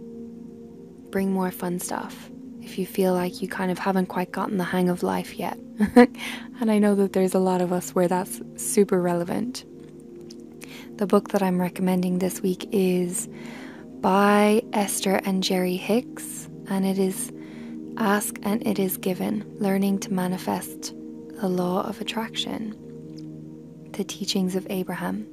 bring 1.11 1.33
more 1.33 1.51
fun 1.51 1.79
stuff 1.79 2.31
if 2.63 2.79
you 2.79 2.87
feel 2.87 3.15
like 3.15 3.43
you 3.43 3.49
kind 3.49 3.71
of 3.71 3.79
haven't 3.79 4.07
quite 4.07 4.31
gotten 4.33 4.59
the 4.59 4.65
hang 4.65 4.89
of 4.89 5.03
life 5.03 5.39
yet. 5.39 5.59
and 5.97 6.71
I 6.71 6.79
know 6.79 6.95
that 6.95 7.13
there's 7.13 7.35
a 7.35 7.39
lot 7.39 7.61
of 7.61 7.73
us 7.73 7.95
where 7.95 8.09
that's 8.09 8.41
super 8.57 9.01
relevant. 9.01 9.65
The 10.97 11.07
book 11.07 11.31
that 11.31 11.43
I'm 11.43 11.61
recommending 11.61 12.19
this 12.19 12.43
week 12.43 12.69
is 12.71 13.29
by 14.01 14.63
Esther 14.73 15.21
and 15.25 15.43
Jerry 15.43 15.77
Hicks, 15.77 16.49
and 16.69 16.87
it 16.87 16.99
is 16.99 17.33
Ask 17.97 18.39
and 18.43 18.67
It 18.67 18.79
Is 18.79 18.97
Given 18.97 19.45
Learning 19.59 19.99
to 20.01 20.13
Manifest 20.13 20.95
the 21.41 21.49
Law 21.49 21.83
of 21.89 22.01
Attraction, 22.01 22.77
the 23.95 24.05
teachings 24.05 24.57
of 24.57 24.67
Abraham. 24.71 25.27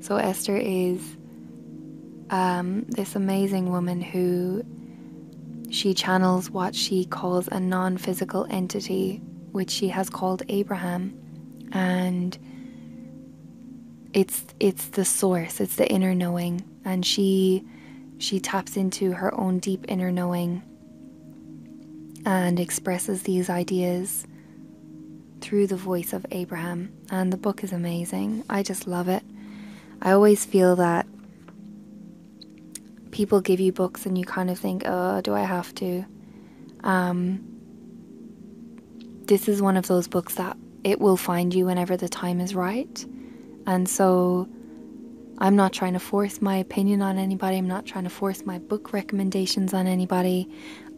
So, 0.00 0.16
Esther 0.16 0.56
is 0.56 1.00
um, 2.30 2.84
this 2.88 3.16
amazing 3.16 3.70
woman 3.70 4.00
who 4.00 4.64
she 5.70 5.94
channels 5.94 6.50
what 6.50 6.74
she 6.74 7.04
calls 7.04 7.48
a 7.48 7.60
non 7.60 7.98
physical 7.98 8.46
entity, 8.50 9.22
which 9.52 9.70
she 9.70 9.88
has 9.88 10.08
called 10.08 10.42
Abraham. 10.48 11.14
And 11.72 12.36
it's 14.12 14.46
it's 14.58 14.86
the 14.88 15.04
source, 15.04 15.60
it's 15.60 15.76
the 15.76 15.90
inner 15.90 16.14
knowing. 16.14 16.64
And 16.84 17.04
she 17.04 17.64
she 18.18 18.40
taps 18.40 18.76
into 18.76 19.12
her 19.12 19.34
own 19.34 19.58
deep 19.58 19.84
inner 19.88 20.10
knowing 20.10 20.62
and 22.26 22.58
expresses 22.58 23.22
these 23.22 23.48
ideas 23.48 24.26
through 25.40 25.66
the 25.66 25.76
voice 25.76 26.12
of 26.12 26.26
Abraham. 26.30 26.92
And 27.10 27.32
the 27.32 27.36
book 27.36 27.62
is 27.64 27.72
amazing. 27.72 28.44
I 28.48 28.62
just 28.62 28.86
love 28.86 29.08
it. 29.08 29.22
I 30.00 30.12
always 30.12 30.44
feel 30.44 30.76
that 30.76 31.06
people 33.10 33.40
give 33.40 33.60
you 33.60 33.72
books 33.72 34.06
and 34.06 34.16
you 34.16 34.24
kind 34.24 34.50
of 34.50 34.58
think, 34.58 34.82
oh, 34.86 35.20
do 35.20 35.34
I 35.34 35.42
have 35.42 35.74
to? 35.76 36.04
Um, 36.84 37.44
this 39.24 39.48
is 39.48 39.60
one 39.60 39.76
of 39.76 39.86
those 39.88 40.08
books 40.08 40.36
that 40.36 40.56
it 40.84 41.00
will 41.00 41.16
find 41.16 41.52
you 41.52 41.66
whenever 41.66 41.96
the 41.96 42.08
time 42.08 42.40
is 42.40 42.54
right. 42.54 43.04
And 43.66 43.88
so 43.88 44.48
I'm 45.38 45.54
not 45.54 45.72
trying 45.72 45.92
to 45.92 46.00
force 46.00 46.40
my 46.40 46.56
opinion 46.56 47.02
on 47.02 47.18
anybody, 47.18 47.58
I'm 47.58 47.68
not 47.68 47.86
trying 47.86 48.04
to 48.04 48.10
force 48.10 48.44
my 48.44 48.58
book 48.58 48.92
recommendations 48.92 49.74
on 49.74 49.86
anybody. 49.86 50.48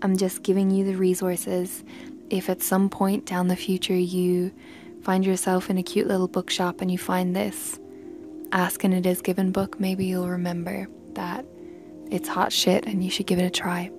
I'm 0.03 0.17
just 0.17 0.43
giving 0.43 0.71
you 0.71 0.85
the 0.85 0.97
resources. 0.97 1.85
If 2.31 2.49
at 2.49 2.63
some 2.63 2.89
point 2.89 3.27
down 3.27 3.49
the 3.49 3.57
future 3.57 3.95
you 3.95 4.53
find 5.03 5.27
yourself 5.27 5.69
in 5.69 5.79
a 5.79 5.83
cute 5.83 6.07
little 6.07 6.29
bookshop 6.29 6.81
and 6.81 6.91
you 6.91 6.99
find 6.99 7.35
this 7.35 7.79
Ask 8.53 8.85
and 8.85 8.95
It 8.95 9.07
Is 9.07 9.21
Given 9.21 9.53
book, 9.53 9.81
maybe 9.81 10.07
you'll 10.07 10.29
remember 10.29 10.89
that 11.15 11.45
it's 12.11 12.29
hot 12.29 12.53
shit 12.53 12.87
and 12.87 13.03
you 13.05 13.11
should 13.11 13.27
give 13.27 13.39
it 13.39 13.45
a 13.45 13.51
try. 13.51 13.91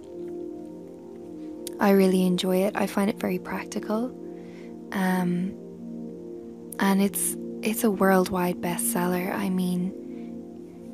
I 1.79 1.91
really 1.91 2.25
enjoy 2.25 2.57
it. 2.57 2.75
I 2.75 2.88
find 2.88 3.09
it 3.09 3.19
very 3.19 3.39
practical. 3.39 4.15
Um, 4.91 5.55
and 6.79 7.01
it's 7.01 7.35
it's 7.61 7.83
a 7.83 7.91
worldwide 7.91 8.61
bestseller. 8.61 9.33
I 9.33 9.50
mean, 9.50 9.93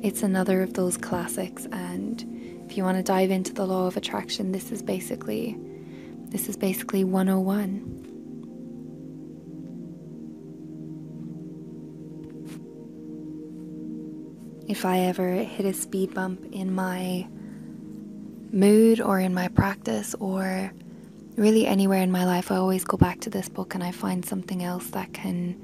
it's 0.02 0.22
another 0.22 0.62
of 0.62 0.74
those 0.74 0.96
classics 0.96 1.66
and 1.72 2.24
if 2.68 2.76
you 2.76 2.84
want 2.84 2.98
to 2.98 3.02
dive 3.02 3.30
into 3.30 3.54
the 3.54 3.66
law 3.66 3.86
of 3.86 3.96
attraction, 3.96 4.52
this 4.52 4.70
is 4.70 4.82
basically 4.82 5.58
this 6.30 6.48
is 6.48 6.56
basically 6.56 7.04
101. 7.04 8.08
if 14.68 14.84
I 14.84 15.00
ever 15.00 15.32
hit 15.32 15.64
a 15.64 15.72
speed 15.72 16.12
bump 16.12 16.44
in 16.52 16.72
my 16.72 17.26
mood 18.52 19.00
or 19.00 19.18
in 19.18 19.32
my 19.32 19.48
practice 19.48 20.14
or 20.20 20.70
really 21.36 21.66
anywhere 21.66 22.02
in 22.02 22.12
my 22.12 22.26
life, 22.26 22.52
I 22.52 22.56
always 22.56 22.84
go 22.84 22.98
back 22.98 23.20
to 23.20 23.30
this 23.30 23.48
book 23.48 23.74
and 23.74 23.82
I 23.82 23.92
find 23.92 24.24
something 24.24 24.62
else 24.62 24.90
that 24.90 25.14
can 25.14 25.58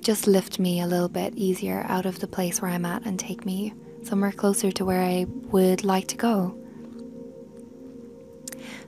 just 0.00 0.28
lift 0.28 0.60
me 0.60 0.80
a 0.80 0.86
little 0.86 1.08
bit 1.08 1.34
easier 1.34 1.84
out 1.88 2.06
of 2.06 2.20
the 2.20 2.28
place 2.28 2.62
where 2.62 2.70
I'm 2.70 2.84
at 2.84 3.04
and 3.04 3.18
take 3.18 3.44
me 3.44 3.74
somewhere 4.04 4.32
closer 4.32 4.70
to 4.70 4.84
where 4.84 5.02
I 5.02 5.26
would 5.50 5.82
like 5.82 6.06
to 6.08 6.16
go. 6.16 6.56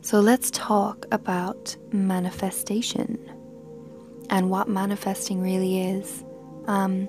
So 0.03 0.21
let's 0.21 0.51
talk 0.51 1.05
about 1.13 1.77
manifestation 1.93 3.19
and 4.31 4.49
what 4.49 4.69
manifesting 4.69 5.43
really 5.43 5.81
is. 5.81 6.25
Um, 6.67 7.09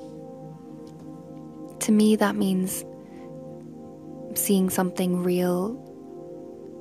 to 1.79 1.91
me, 1.91 2.17
that 2.17 2.35
means 2.35 2.83
seeing 4.35 4.69
something 4.69 5.23
real, 5.23 5.79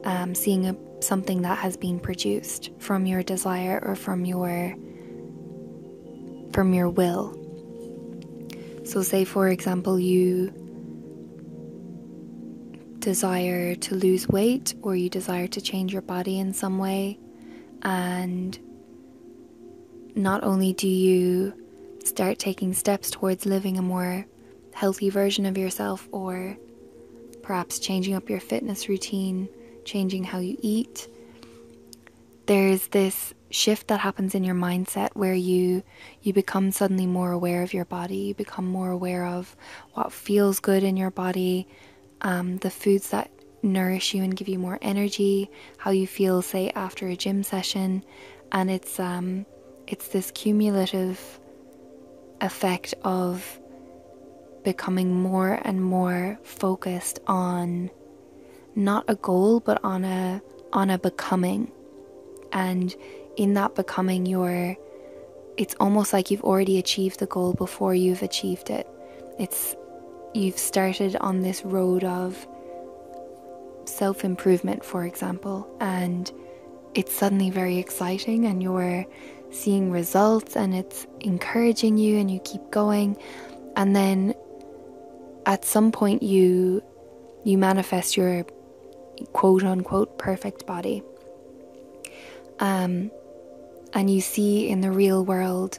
um, 0.04 0.34
seeing 0.34 0.66
a, 0.66 0.76
something 1.00 1.42
that 1.42 1.58
has 1.58 1.76
been 1.76 2.00
produced 2.00 2.70
from 2.78 3.06
your 3.06 3.22
desire 3.22 3.80
or 3.82 3.94
from 3.94 4.24
your 4.24 4.74
from 6.52 6.74
your 6.74 6.88
will. 6.88 7.36
So, 8.84 9.02
say 9.02 9.24
for 9.24 9.48
example, 9.48 10.00
you 10.00 10.52
desire 13.00 13.74
to 13.74 13.94
lose 13.94 14.28
weight 14.28 14.74
or 14.82 14.94
you 14.94 15.08
desire 15.08 15.46
to 15.48 15.60
change 15.60 15.92
your 15.92 16.02
body 16.02 16.38
in 16.38 16.52
some 16.52 16.78
way, 16.78 17.18
and 17.82 18.58
not 20.14 20.44
only 20.44 20.72
do 20.72 20.88
you 20.88 21.54
start 22.04 22.38
taking 22.38 22.72
steps 22.74 23.10
towards 23.10 23.46
living 23.46 23.78
a 23.78 23.82
more 23.82 24.26
healthy 24.72 25.10
version 25.10 25.46
of 25.46 25.58
yourself, 25.58 26.08
or 26.12 26.56
perhaps 27.42 27.78
changing 27.78 28.14
up 28.14 28.28
your 28.28 28.40
fitness 28.40 28.88
routine, 28.88 29.48
changing 29.84 30.24
how 30.24 30.38
you 30.38 30.56
eat, 30.60 31.08
there's 32.46 32.88
this 32.88 33.34
shift 33.50 33.88
that 33.88 34.00
happens 34.00 34.34
in 34.34 34.44
your 34.44 34.54
mindset 34.54 35.10
where 35.14 35.34
you 35.34 35.82
you 36.22 36.32
become 36.32 36.70
suddenly 36.70 37.06
more 37.06 37.32
aware 37.32 37.62
of 37.62 37.74
your 37.74 37.84
body. 37.84 38.16
You 38.16 38.34
become 38.34 38.66
more 38.66 38.90
aware 38.90 39.26
of 39.26 39.56
what 39.94 40.12
feels 40.12 40.60
good 40.60 40.82
in 40.82 40.96
your 40.96 41.10
body 41.10 41.66
um, 42.22 42.58
the 42.58 42.70
foods 42.70 43.10
that 43.10 43.30
nourish 43.62 44.14
you 44.14 44.22
and 44.22 44.36
give 44.36 44.48
you 44.48 44.58
more 44.58 44.78
energy 44.80 45.50
how 45.78 45.90
you 45.90 46.06
feel 46.06 46.42
say 46.42 46.70
after 46.74 47.08
a 47.08 47.16
gym 47.16 47.42
session. 47.42 48.04
And 48.52 48.70
it's 48.70 48.98
um, 48.98 49.46
it's 49.86 50.08
this 50.08 50.30
cumulative 50.30 51.40
effect 52.40 52.94
of 53.02 53.60
becoming 54.64 55.14
more 55.14 55.58
and 55.62 55.82
more 55.82 56.38
focused 56.42 57.18
on 57.26 57.90
not 58.74 59.04
a 59.08 59.14
goal 59.14 59.60
but 59.60 59.82
on 59.84 60.04
a 60.04 60.42
on 60.72 60.90
a 60.90 60.98
becoming. 60.98 61.70
And 62.52 62.94
in 63.36 63.54
that 63.54 63.74
becoming 63.74 64.26
your 64.26 64.76
it's 65.56 65.74
almost 65.78 66.12
like 66.12 66.30
you've 66.30 66.44
already 66.44 66.78
achieved 66.78 67.20
the 67.20 67.26
goal 67.26 67.52
before 67.52 67.94
you've 67.94 68.22
achieved 68.22 68.70
it. 68.70 68.88
It's 69.38 69.76
you've 70.34 70.58
started 70.58 71.16
on 71.16 71.40
this 71.40 71.64
road 71.64 72.04
of 72.04 72.46
self 73.84 74.24
improvement 74.24 74.84
for 74.84 75.04
example 75.04 75.68
and 75.80 76.30
it's 76.94 77.12
suddenly 77.12 77.50
very 77.50 77.78
exciting 77.78 78.46
and 78.46 78.62
you're 78.62 79.06
seeing 79.50 79.90
results 79.90 80.56
and 80.56 80.74
it's 80.74 81.06
encouraging 81.20 81.98
you 81.98 82.18
and 82.18 82.30
you 82.30 82.40
keep 82.40 82.70
going. 82.70 83.16
And 83.76 83.94
then 83.94 84.34
at 85.46 85.64
some 85.64 85.92
point 85.92 86.22
you 86.22 86.82
you 87.44 87.56
manifest 87.56 88.16
your 88.16 88.44
quote 89.32 89.64
unquote 89.64 90.18
perfect 90.18 90.66
body. 90.66 91.02
Um, 92.58 93.10
and 93.92 94.10
you 94.10 94.20
see 94.20 94.68
in 94.68 94.80
the 94.80 94.90
real 94.90 95.24
world 95.24 95.78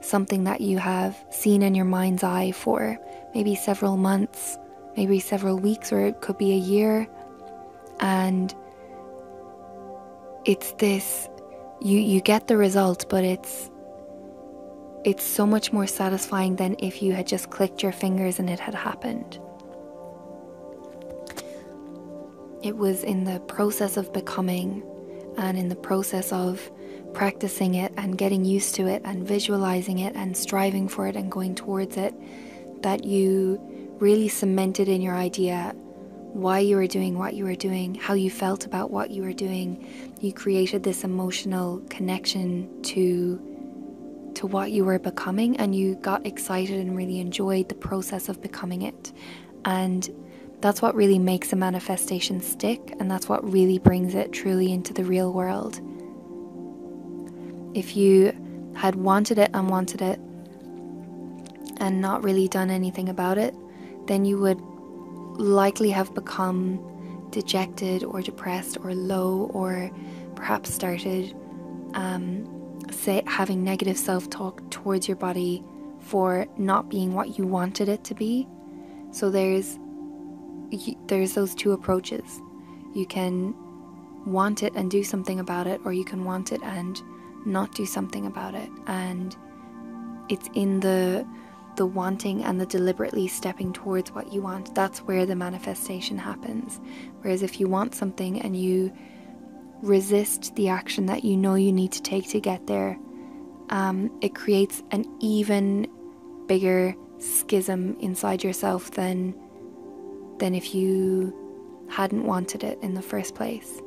something 0.00 0.44
that 0.44 0.60
you 0.60 0.78
have 0.78 1.16
seen 1.30 1.62
in 1.62 1.74
your 1.74 1.84
mind's 1.84 2.22
eye 2.22 2.52
for 2.52 2.98
maybe 3.34 3.54
several 3.54 3.96
months, 3.96 4.58
maybe 4.96 5.20
several 5.20 5.58
weeks, 5.58 5.92
or 5.92 6.00
it 6.00 6.20
could 6.20 6.38
be 6.38 6.52
a 6.52 6.56
year. 6.56 7.06
And 8.00 8.54
it's 10.44 10.72
this 10.72 11.28
you 11.80 11.98
you 11.98 12.20
get 12.20 12.48
the 12.48 12.56
result, 12.56 13.06
but 13.08 13.24
it's 13.24 13.70
it's 15.04 15.24
so 15.24 15.46
much 15.46 15.72
more 15.72 15.86
satisfying 15.86 16.56
than 16.56 16.76
if 16.78 17.02
you 17.02 17.12
had 17.12 17.26
just 17.26 17.50
clicked 17.50 17.82
your 17.82 17.92
fingers 17.92 18.38
and 18.38 18.50
it 18.50 18.58
had 18.58 18.74
happened. 18.74 19.40
It 22.62 22.76
was 22.76 23.04
in 23.04 23.24
the 23.24 23.38
process 23.40 23.96
of 23.96 24.12
becoming 24.12 24.82
and 25.36 25.56
in 25.56 25.68
the 25.68 25.76
process 25.76 26.32
of 26.32 26.70
practicing 27.14 27.74
it 27.74 27.92
and 27.96 28.16
getting 28.16 28.44
used 28.44 28.74
to 28.76 28.86
it 28.86 29.02
and 29.04 29.26
visualizing 29.26 29.98
it 29.98 30.14
and 30.14 30.36
striving 30.36 30.88
for 30.88 31.06
it 31.06 31.16
and 31.16 31.30
going 31.30 31.54
towards 31.54 31.96
it 31.96 32.14
that 32.82 33.04
you 33.04 33.60
really 33.98 34.28
cemented 34.28 34.88
in 34.88 35.02
your 35.02 35.14
idea 35.14 35.74
why 36.32 36.60
you 36.60 36.76
were 36.76 36.86
doing 36.86 37.18
what 37.18 37.34
you 37.34 37.44
were 37.44 37.54
doing, 37.54 37.94
how 37.94 38.14
you 38.14 38.30
felt 38.30 38.66
about 38.66 38.90
what 38.90 39.10
you 39.10 39.22
were 39.22 39.32
doing. 39.32 40.14
You 40.20 40.32
created 40.32 40.82
this 40.82 41.02
emotional 41.04 41.80
connection 41.88 42.82
to 42.82 43.44
to 44.34 44.46
what 44.46 44.70
you 44.70 44.84
were 44.84 45.00
becoming 45.00 45.56
and 45.56 45.74
you 45.74 45.96
got 45.96 46.24
excited 46.24 46.78
and 46.78 46.96
really 46.96 47.18
enjoyed 47.18 47.68
the 47.68 47.74
process 47.74 48.28
of 48.28 48.40
becoming 48.40 48.82
it. 48.82 49.12
And 49.64 50.08
that's 50.60 50.80
what 50.80 50.94
really 50.94 51.18
makes 51.18 51.52
a 51.52 51.56
manifestation 51.56 52.40
stick, 52.40 52.94
and 52.98 53.10
that's 53.10 53.28
what 53.28 53.48
really 53.48 53.78
brings 53.78 54.14
it 54.14 54.32
truly 54.32 54.72
into 54.72 54.92
the 54.92 55.04
real 55.04 55.32
world. 55.32 55.80
If 57.74 57.96
you 57.96 58.32
had 58.74 58.94
wanted 58.94 59.38
it 59.38 59.50
and 59.54 59.68
wanted 59.68 60.02
it 60.02 60.18
and 61.78 62.00
not 62.00 62.24
really 62.24 62.48
done 62.48 62.70
anything 62.70 63.08
about 63.08 63.38
it, 63.38 63.54
then 64.06 64.24
you 64.24 64.38
would 64.38 64.60
likely 65.38 65.90
have 65.90 66.14
become 66.14 66.80
dejected 67.30 68.02
or 68.04 68.22
depressed 68.22 68.78
or 68.82 68.94
low, 68.94 69.50
or 69.52 69.90
perhaps 70.34 70.72
started 70.72 71.34
um, 71.94 72.46
say 72.90 73.22
having 73.26 73.62
negative 73.62 73.98
self-talk 73.98 74.70
towards 74.70 75.06
your 75.06 75.16
body 75.16 75.62
for 76.00 76.46
not 76.56 76.88
being 76.88 77.12
what 77.12 77.38
you 77.38 77.46
wanted 77.46 77.88
it 77.88 78.02
to 78.04 78.14
be. 78.14 78.46
So 79.12 79.30
there's 79.30 79.78
there's 81.06 81.34
those 81.34 81.54
two 81.54 81.72
approaches. 81.72 82.40
You 82.94 83.06
can 83.06 83.54
want 84.26 84.62
it 84.62 84.72
and 84.74 84.90
do 84.90 85.04
something 85.04 85.38
about 85.38 85.66
it, 85.66 85.80
or 85.84 85.92
you 85.92 86.04
can 86.04 86.24
want 86.24 86.52
it 86.52 86.60
and 86.62 87.00
not 87.48 87.74
do 87.74 87.86
something 87.86 88.26
about 88.26 88.54
it. 88.54 88.70
And 88.86 89.36
it's 90.28 90.48
in 90.54 90.80
the 90.80 91.26
the 91.76 91.86
wanting 91.86 92.42
and 92.42 92.60
the 92.60 92.66
deliberately 92.66 93.28
stepping 93.28 93.72
towards 93.72 94.10
what 94.10 94.32
you 94.32 94.42
want. 94.42 94.74
That's 94.74 94.98
where 94.98 95.24
the 95.24 95.36
manifestation 95.36 96.18
happens. 96.18 96.80
Whereas 97.20 97.42
if 97.42 97.60
you 97.60 97.68
want 97.68 97.94
something 97.94 98.40
and 98.42 98.56
you 98.56 98.92
resist 99.80 100.56
the 100.56 100.68
action 100.68 101.06
that 101.06 101.24
you 101.24 101.36
know 101.36 101.54
you 101.54 101.72
need 101.72 101.92
to 101.92 102.02
take 102.02 102.28
to 102.30 102.40
get 102.40 102.66
there, 102.66 102.98
um, 103.70 104.10
it 104.20 104.34
creates 104.34 104.82
an 104.90 105.04
even 105.20 105.86
bigger 106.46 106.96
schism 107.18 107.96
inside 108.00 108.42
yourself 108.42 108.90
than 108.92 109.34
than 110.38 110.54
if 110.54 110.74
you 110.74 111.32
hadn't 111.88 112.24
wanted 112.24 112.64
it 112.64 112.78
in 112.82 112.94
the 112.94 113.02
first 113.02 113.34
place. 113.34 113.80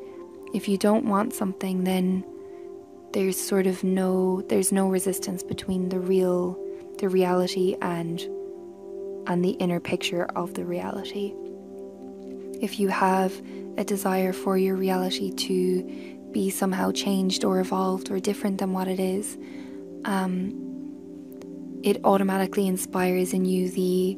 If 0.54 0.68
you 0.68 0.78
don't 0.78 1.06
want 1.06 1.34
something, 1.34 1.84
then 1.84 2.26
there's 3.14 3.40
sort 3.40 3.68
of 3.68 3.84
no 3.84 4.42
there's 4.48 4.72
no 4.72 4.88
resistance 4.88 5.44
between 5.44 5.90
the 5.90 6.00
real 6.00 6.58
the 7.00 7.10
reality 7.10 7.76
and 7.82 8.22
and 9.28 9.44
the 9.44 9.52
inner 9.52 9.80
picture 9.80 10.26
of 10.36 10.54
the 10.54 10.66
reality. 10.66 11.34
If 12.62 12.80
you 12.80 12.90
have 12.90 13.40
a 13.78 13.84
desire 13.84 14.34
for 14.34 14.58
your 14.58 14.76
reality 14.76 15.32
to 15.32 16.30
be 16.32 16.50
somehow 16.50 16.92
changed 16.92 17.44
or 17.44 17.60
evolved 17.60 18.10
or 18.10 18.20
different 18.20 18.60
than 18.60 18.72
what 18.72 18.88
it 18.88 19.00
is, 19.00 19.38
um, 20.06 21.82
it 21.84 22.00
automatically 22.04 22.68
inspires 22.68 23.34
in 23.34 23.46
you 23.46 23.70
the 23.70 24.18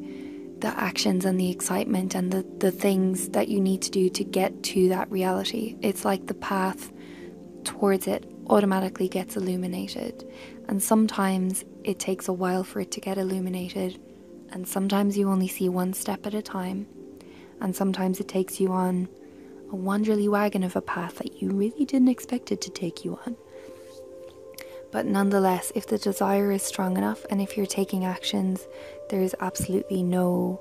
the 0.60 0.68
actions 0.78 1.24
and 1.24 1.38
the 1.38 1.50
excitement 1.50 2.14
and 2.14 2.30
the, 2.30 2.46
the 2.58 2.70
things 2.70 3.30
that 3.30 3.48
you 3.48 3.60
need 3.60 3.82
to 3.82 3.90
do 3.90 4.08
to 4.08 4.24
get 4.24 4.62
to 4.62 4.88
that 4.88 5.10
reality. 5.10 5.76
It's 5.82 6.04
like 6.04 6.26
the 6.26 6.34
path 6.34 6.90
towards 7.64 8.06
it 8.06 8.24
automatically 8.48 9.08
gets 9.08 9.36
illuminated. 9.36 10.28
And 10.68 10.82
sometimes 10.82 11.64
it 11.82 11.98
takes 11.98 12.28
a 12.28 12.32
while 12.32 12.64
for 12.64 12.80
it 12.80 12.90
to 12.92 13.00
get 13.00 13.18
illuminated. 13.18 14.00
And 14.50 14.66
sometimes 14.66 15.16
you 15.18 15.28
only 15.28 15.48
see 15.48 15.68
one 15.68 15.92
step 15.92 16.26
at 16.26 16.34
a 16.34 16.42
time. 16.42 16.86
And 17.60 17.74
sometimes 17.74 18.20
it 18.20 18.28
takes 18.28 18.60
you 18.60 18.72
on 18.72 19.08
a 19.70 19.76
wonderly 19.76 20.28
wagon 20.28 20.62
of 20.62 20.76
a 20.76 20.82
path 20.82 21.16
that 21.16 21.40
you 21.42 21.50
really 21.50 21.84
didn't 21.84 22.08
expect 22.08 22.52
it 22.52 22.60
to 22.62 22.70
take 22.70 23.04
you 23.04 23.18
on. 23.26 23.36
But 24.92 25.06
nonetheless, 25.06 25.72
if 25.74 25.88
the 25.88 25.98
desire 25.98 26.52
is 26.52 26.62
strong 26.62 26.96
enough 26.96 27.24
and 27.28 27.40
if 27.40 27.56
you're 27.56 27.66
taking 27.66 28.04
actions, 28.04 28.66
there 29.10 29.22
is 29.22 29.34
absolutely 29.40 30.04
no 30.04 30.60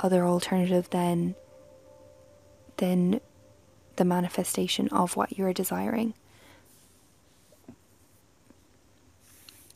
other 0.00 0.24
alternative 0.24 0.90
than 0.90 1.36
than 2.78 3.20
the 3.96 4.04
manifestation 4.04 4.88
of 4.88 5.16
what 5.16 5.36
you're 5.36 5.52
desiring. 5.52 6.14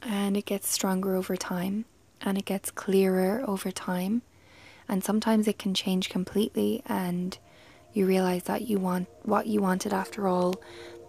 And 0.05 0.37
it 0.37 0.47
gets 0.47 0.69
stronger 0.69 1.15
over 1.15 1.37
time 1.37 1.85
and 2.21 2.39
it 2.39 2.45
gets 2.45 2.71
clearer 2.71 3.43
over 3.47 3.71
time. 3.71 4.23
And 4.89 5.03
sometimes 5.03 5.49
it 5.49 5.59
can 5.59 5.75
change 5.75 6.09
completely 6.09 6.83
and 6.87 7.39
you 7.93 8.07
realize 8.07 8.45
that 8.45 8.63
you 8.63 8.79
want 8.79 9.09
what 9.23 9.47
you 9.47 9.61
wanted 9.61 9.93
after 9.93 10.27
all 10.27 10.55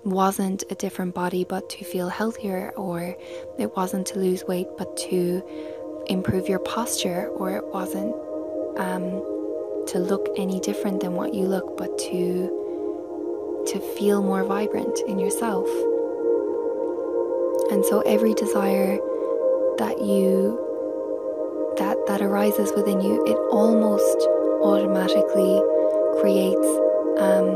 wasn't 0.04 0.64
a 0.70 0.76
different 0.76 1.16
body 1.16 1.46
but 1.46 1.70
to 1.70 1.86
feel 1.86 2.10
healthier, 2.10 2.72
or 2.76 3.16
it 3.58 3.76
wasn't 3.76 4.06
to 4.08 4.20
lose 4.20 4.44
weight 4.44 4.68
but 4.78 4.96
to 4.98 5.42
improve 6.08 6.50
your 6.50 6.60
posture, 6.60 7.28
or 7.28 7.56
it 7.56 7.66
wasn't 7.66 8.14
um, 8.78 9.24
to 9.88 10.00
look 10.00 10.28
any 10.38 10.60
different 10.60 11.00
than 11.00 11.14
what 11.14 11.34
you 11.34 11.46
look, 11.46 11.78
but 11.78 11.98
to 11.98 12.60
to 13.68 13.80
feel 13.98 14.22
more 14.22 14.44
vibrant 14.44 15.00
in 15.08 15.20
yourself. 15.20 15.70
And 17.74 17.84
so 17.84 18.02
every 18.02 18.36
desire 18.36 19.00
that 19.80 19.98
you 19.98 20.62
that 21.80 21.98
that 22.06 22.22
arises 22.22 22.72
within 22.76 23.02
you, 23.02 23.26
it 23.26 23.36
almost 23.50 24.20
automatically 24.62 25.58
creates 26.22 26.68
um, 27.18 27.50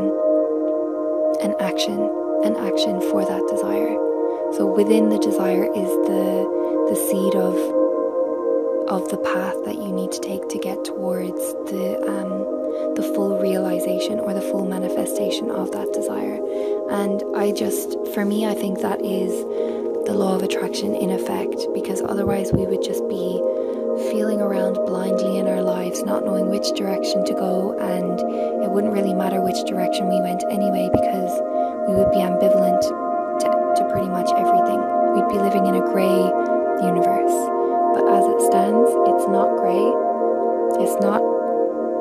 an 1.46 1.54
action, 1.60 2.02
an 2.50 2.58
action 2.58 3.00
for 3.14 3.30
that 3.30 3.46
desire. 3.48 3.94
So 4.58 4.66
within 4.66 5.10
the 5.10 5.20
desire 5.20 5.66
is 5.70 5.92
the 6.10 6.26
the 6.90 6.96
seed 6.96 7.36
of 7.36 7.54
of 8.90 9.08
the 9.12 9.18
path 9.18 9.54
that 9.66 9.76
you 9.76 9.92
need 9.94 10.12
to 10.14 10.20
take 10.20 10.50
to 10.50 10.58
get 10.58 10.84
towards 10.84 11.54
the 11.70 12.02
um, 12.10 12.58
the 12.96 13.04
full 13.14 13.38
realization 13.40 14.20
or 14.20 14.34
the 14.34 14.42
full 14.42 14.66
manifestation 14.66 15.52
of 15.52 15.72
that 15.74 15.94
desire. 15.94 16.42
And 16.90 17.22
I 17.36 17.52
just, 17.52 17.98
for 18.14 18.24
me, 18.26 18.46
I 18.46 18.54
think 18.54 18.80
that 18.80 19.04
is 19.04 19.32
the 20.08 20.16
law 20.16 20.36
of 20.36 20.42
attraction 20.42 20.96
in 20.96 21.12
effect, 21.12 21.68
because 21.76 22.02
otherwise 22.02 22.54
we 22.56 22.66
would 22.66 22.82
just 22.82 23.04
be 23.12 23.44
feeling 24.08 24.40
around 24.40 24.80
blindly 24.88 25.36
in 25.36 25.52
our 25.52 25.62
lives, 25.62 26.02
not 26.04 26.24
knowing 26.24 26.48
which 26.48 26.72
direction 26.80 27.26
to 27.28 27.34
go, 27.36 27.76
and 27.76 28.16
it 28.64 28.72
wouldn't 28.72 28.94
really 28.94 29.14
matter 29.14 29.44
which 29.44 29.60
direction 29.68 30.08
we 30.08 30.16
went 30.24 30.40
anyway, 30.48 30.88
because 30.96 31.32
we 31.92 31.94
would 32.00 32.08
be 32.16 32.24
ambivalent 32.24 32.80
to, 33.44 33.48
to 33.76 33.84
pretty 33.92 34.08
much 34.08 34.32
everything. 34.32 34.80
We'd 35.12 35.28
be 35.28 35.44
living 35.44 35.68
in 35.68 35.76
a 35.76 35.84
grey 35.92 36.24
universe. 36.88 37.36
But 37.92 38.08
as 38.08 38.24
it 38.32 38.40
stands, 38.48 38.88
it's 39.12 39.28
not 39.28 39.60
grey, 39.60 39.92
it's 40.80 40.96
not 41.04 41.20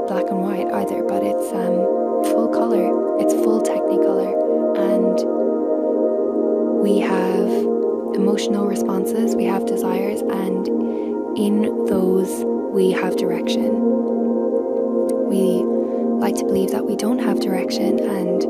black 0.07 0.31
and 0.31 0.47
white 0.47 0.71
either, 0.79 1.03
but 1.03 1.27
it's 1.27 1.51
um, 1.51 1.75
full 2.31 2.55
colour, 2.55 3.19
it's 3.19 3.35
full 3.35 3.67
technicolor, 3.67 4.31
and 4.79 5.19
we 6.79 7.01
have 7.01 7.76
emotional 8.17 8.67
responses, 8.67 9.37
we 9.37 9.45
have 9.45 9.67
desires, 9.67 10.23
and 10.23 10.67
in 11.39 11.63
those 11.87 12.45
we 12.73 12.91
have 12.91 13.17
direction. 13.17 13.71
We 15.29 15.63
like 16.19 16.35
to 16.37 16.45
believe 16.45 16.71
that 16.71 16.87
we 16.87 16.97
don't 16.97 17.19
have 17.19 17.41
direction, 17.41 18.01
and 18.01 18.43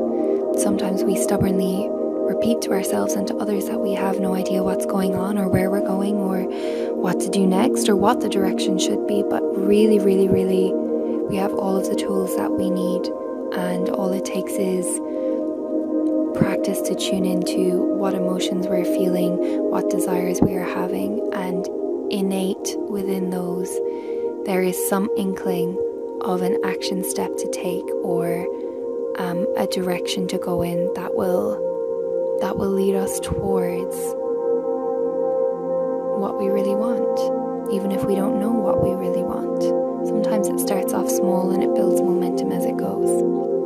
sometimes 0.59 1.03
we 1.03 1.15
stubbornly 1.17 1.87
repeat 2.27 2.61
to 2.61 2.71
ourselves 2.71 3.13
and 3.13 3.27
to 3.27 3.35
others 3.35 3.67
that 3.67 3.79
we 3.79 3.93
have 3.93 4.19
no 4.19 4.33
idea 4.35 4.63
what's 4.63 4.85
going 4.85 5.15
on 5.15 5.37
or 5.37 5.47
where 5.47 5.69
we're 5.69 5.85
going 5.85 6.15
or 6.15 6.43
what 6.93 7.19
to 7.19 7.29
do 7.29 7.45
next 7.45 7.87
or 7.87 7.95
what 7.95 8.21
the 8.21 8.29
direction 8.29 8.77
should 8.79 9.05
be. 9.07 9.23
But 9.29 9.41
really, 9.57 9.99
really, 9.99 10.27
really, 10.27 10.73
we 11.29 11.35
have 11.37 11.53
all 11.53 11.77
of 11.77 11.89
the 11.89 11.95
tools 11.95 12.35
that 12.37 12.51
we 12.51 12.69
need, 12.69 13.07
and 13.53 13.89
all 13.89 14.11
it 14.13 14.25
takes 14.25 14.53
is 14.53 14.85
practice 16.37 16.81
to 16.81 16.95
tune 16.95 17.25
into 17.25 17.77
what 17.81 18.13
emotions 18.13 18.67
we're 18.67 18.85
feeling, 18.85 19.37
what 19.69 19.89
desires 19.89 20.39
we 20.41 20.55
are 20.55 20.67
having, 20.67 21.27
and 21.33 21.67
innate 22.11 22.75
within 22.89 23.29
those, 23.29 23.69
there 24.45 24.61
is 24.61 24.77
some 24.89 25.09
inkling 25.17 25.77
of 26.21 26.41
an 26.41 26.57
action 26.63 27.03
step 27.03 27.35
to 27.37 27.49
take 27.51 27.85
or 28.03 28.45
um, 29.19 29.47
a 29.57 29.67
direction 29.67 30.27
to 30.27 30.37
go 30.37 30.61
in 30.61 30.91
that 30.93 31.15
will 31.15 31.65
that 32.41 32.55
will 32.55 32.69
lead 32.69 32.95
us 32.95 33.19
towards 33.19 33.95
what 36.21 36.39
we 36.39 36.47
really 36.49 36.75
want, 36.75 37.73
even 37.73 37.91
if 37.91 38.03
we 38.05 38.15
don't 38.15 38.39
know 38.39 38.51
what 38.51 38.83
we 38.83 38.91
really 38.91 39.23
want. 39.23 39.63
Sometimes 40.07 40.47
it 40.47 40.59
starts 40.59 40.93
off 40.93 41.09
small 41.09 41.51
and 41.51 41.63
it 41.63 41.73
builds 41.73 41.99
momentum 42.01 42.51
as 42.51 42.63
it 42.63 42.77
goes. 42.77 43.56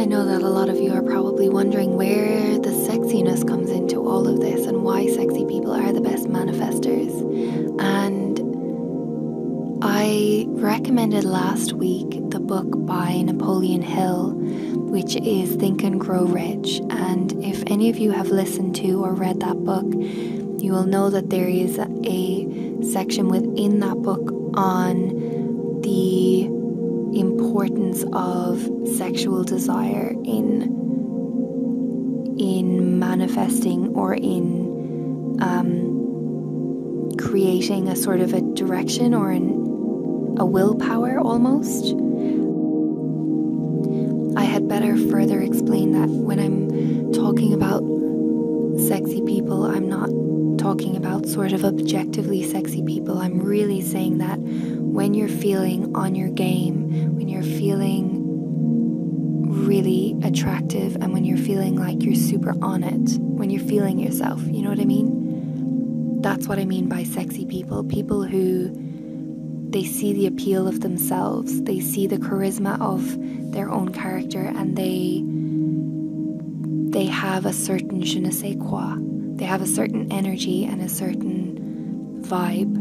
I 0.00 0.06
know 0.06 0.24
that 0.24 0.40
a 0.40 0.48
lot 0.48 0.70
of 0.70 0.80
you 0.80 0.94
are 0.94 1.02
probably 1.02 1.50
wondering 1.50 1.94
where 1.94 2.58
the 2.58 2.70
sexiness 2.70 3.46
comes 3.46 3.68
into 3.68 3.96
all 3.96 4.26
of 4.26 4.40
this 4.40 4.66
and 4.66 4.82
why 4.82 5.06
sexy 5.06 5.44
people 5.44 5.72
are 5.72 5.92
the 5.92 6.00
best 6.00 6.24
manifestors. 6.24 7.12
And 7.78 8.40
I 9.84 10.46
recommended 10.48 11.24
last 11.24 11.74
week 11.74 12.30
the 12.30 12.40
book 12.40 12.86
by 12.86 13.20
Napoleon 13.20 13.82
Hill, 13.82 14.30
which 14.88 15.16
is 15.16 15.56
Think 15.56 15.82
and 15.82 16.00
Grow 16.00 16.24
Rich. 16.24 16.80
And 16.88 17.32
if 17.44 17.62
any 17.66 17.90
of 17.90 17.98
you 17.98 18.10
have 18.12 18.28
listened 18.28 18.74
to 18.76 19.04
or 19.04 19.12
read 19.12 19.40
that 19.40 19.64
book, 19.64 19.84
you 19.92 20.72
will 20.72 20.86
know 20.86 21.10
that 21.10 21.28
there 21.28 21.46
is 21.46 21.78
a 21.78 22.82
section 22.82 23.28
within 23.28 23.80
that 23.80 24.00
book 24.00 24.32
on 24.54 25.82
the 25.82 26.59
importance 27.50 28.04
of 28.12 28.60
sexual 28.96 29.42
desire 29.42 30.14
in 30.24 30.62
in 32.38 33.00
manifesting 33.00 33.88
or 33.96 34.14
in 34.14 35.36
um, 35.42 37.10
creating 37.18 37.88
a 37.88 37.96
sort 37.96 38.20
of 38.20 38.32
a 38.34 38.40
direction 38.54 39.12
or 39.12 39.32
an, 39.32 39.48
a 40.38 40.46
willpower 40.46 41.18
almost. 41.18 41.86
I 44.38 44.44
had 44.44 44.68
better 44.68 44.96
further 45.10 45.40
explain 45.40 45.90
that 45.90 46.08
when 46.08 46.38
I'm 46.38 47.12
talking 47.12 47.52
about 47.52 47.82
sexy 48.86 49.22
people, 49.22 49.64
I'm 49.64 49.88
not 49.88 50.08
talking 50.56 50.94
about 50.94 51.26
sort 51.26 51.52
of 51.52 51.64
objectively 51.64 52.44
sexy 52.44 52.84
people. 52.84 53.18
I'm 53.18 53.40
really 53.40 53.82
saying 53.82 54.18
that 54.18 54.38
when 54.92 55.14
you're 55.14 55.28
feeling 55.28 55.94
on 55.94 56.14
your 56.14 56.28
game, 56.30 57.14
when 57.16 57.28
you're 57.28 57.42
feeling 57.42 58.18
really 59.66 60.16
attractive, 60.24 60.96
and 60.96 61.12
when 61.12 61.24
you're 61.24 61.38
feeling 61.38 61.76
like 61.76 62.02
you're 62.02 62.14
super 62.14 62.54
on 62.60 62.82
it, 62.82 63.18
when 63.20 63.50
you're 63.50 63.62
feeling 63.62 63.98
yourself, 63.98 64.40
you 64.42 64.62
know 64.62 64.68
what 64.68 64.80
I 64.80 64.84
mean? 64.84 66.20
That's 66.22 66.48
what 66.48 66.58
I 66.58 66.64
mean 66.64 66.88
by 66.88 67.04
sexy 67.04 67.46
people. 67.46 67.84
People 67.84 68.24
who 68.24 68.70
they 69.70 69.84
see 69.84 70.12
the 70.12 70.26
appeal 70.26 70.66
of 70.66 70.80
themselves, 70.80 71.62
they 71.62 71.78
see 71.80 72.06
the 72.06 72.18
charisma 72.18 72.80
of 72.80 73.16
their 73.52 73.70
own 73.70 73.92
character, 73.92 74.42
and 74.42 74.76
they 74.76 75.22
they 76.90 77.06
have 77.06 77.46
a 77.46 77.52
certain 77.52 78.02
je 78.02 78.18
ne 78.18 78.30
sais 78.30 78.56
quoi. 78.56 78.96
They 79.36 79.44
have 79.44 79.62
a 79.62 79.66
certain 79.66 80.10
energy 80.10 80.64
and 80.64 80.82
a 80.82 80.88
certain 80.88 82.20
vibe 82.22 82.79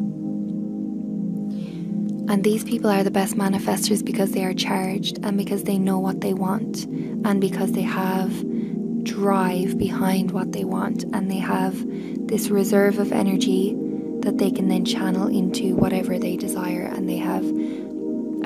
and 2.29 2.43
these 2.43 2.63
people 2.63 2.91
are 2.91 3.03
the 3.03 3.09
best 3.09 3.35
manifestors 3.35 4.05
because 4.05 4.31
they 4.31 4.45
are 4.45 4.53
charged 4.53 5.17
and 5.23 5.35
because 5.35 5.63
they 5.63 5.79
know 5.79 5.97
what 5.97 6.21
they 6.21 6.33
want 6.33 6.85
and 6.85 7.41
because 7.41 7.71
they 7.71 7.81
have 7.81 8.31
drive 9.03 9.79
behind 9.79 10.29
what 10.29 10.51
they 10.51 10.63
want 10.63 11.03
and 11.13 11.31
they 11.31 11.39
have 11.39 11.75
this 12.27 12.49
reserve 12.49 12.99
of 12.99 13.11
energy 13.11 13.75
that 14.19 14.37
they 14.37 14.51
can 14.51 14.67
then 14.67 14.85
channel 14.85 15.27
into 15.27 15.75
whatever 15.75 16.19
they 16.19 16.37
desire 16.37 16.83
and 16.83 17.09
they 17.09 17.17
have 17.17 17.43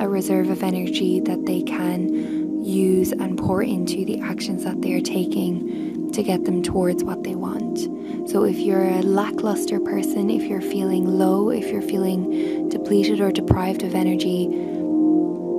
a 0.00 0.08
reserve 0.08 0.48
of 0.48 0.62
energy 0.62 1.20
that 1.20 1.44
they 1.44 1.62
can 1.62 2.64
use 2.64 3.12
and 3.12 3.36
pour 3.36 3.62
into 3.62 4.06
the 4.06 4.18
actions 4.20 4.64
that 4.64 4.80
they 4.80 4.94
are 4.94 5.02
taking 5.02 6.10
to 6.10 6.22
get 6.22 6.46
them 6.46 6.62
towards 6.62 7.04
what 7.04 7.22
they 7.22 7.34
want. 7.34 7.93
So, 8.34 8.42
if 8.42 8.58
you're 8.58 8.82
a 8.82 9.00
lackluster 9.00 9.78
person, 9.78 10.28
if 10.28 10.42
you're 10.42 10.60
feeling 10.60 11.06
low, 11.06 11.50
if 11.50 11.70
you're 11.70 11.80
feeling 11.80 12.68
depleted 12.68 13.20
or 13.20 13.30
deprived 13.30 13.84
of 13.84 13.94
energy, 13.94 14.46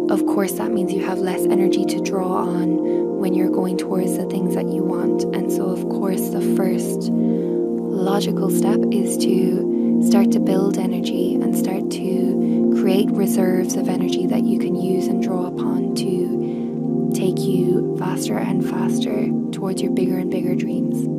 of 0.09 0.25
course, 0.25 0.51
that 0.57 0.73
means 0.73 0.91
you 0.91 1.01
have 1.05 1.19
less 1.19 1.45
energy 1.45 1.85
to 1.85 2.01
draw 2.01 2.33
on 2.33 3.17
when 3.17 3.33
you're 3.33 3.49
going 3.49 3.77
towards 3.77 4.17
the 4.17 4.25
things 4.25 4.55
that 4.55 4.67
you 4.67 4.83
want. 4.83 5.23
And 5.33 5.49
so, 5.49 5.67
of 5.67 5.87
course, 5.87 6.19
the 6.31 6.41
first 6.57 7.03
logical 7.13 8.49
step 8.49 8.81
is 8.91 9.15
to 9.19 10.01
start 10.05 10.33
to 10.33 10.41
build 10.41 10.77
energy 10.77 11.35
and 11.35 11.57
start 11.57 11.89
to 11.91 12.75
create 12.81 13.09
reserves 13.09 13.77
of 13.77 13.87
energy 13.87 14.27
that 14.27 14.43
you 14.43 14.59
can 14.59 14.75
use 14.75 15.07
and 15.07 15.23
draw 15.23 15.45
upon 15.45 15.95
to 15.95 17.09
take 17.15 17.39
you 17.39 17.95
faster 17.97 18.37
and 18.37 18.69
faster 18.69 19.29
towards 19.53 19.81
your 19.81 19.91
bigger 19.93 20.17
and 20.17 20.29
bigger 20.29 20.55
dreams 20.55 21.14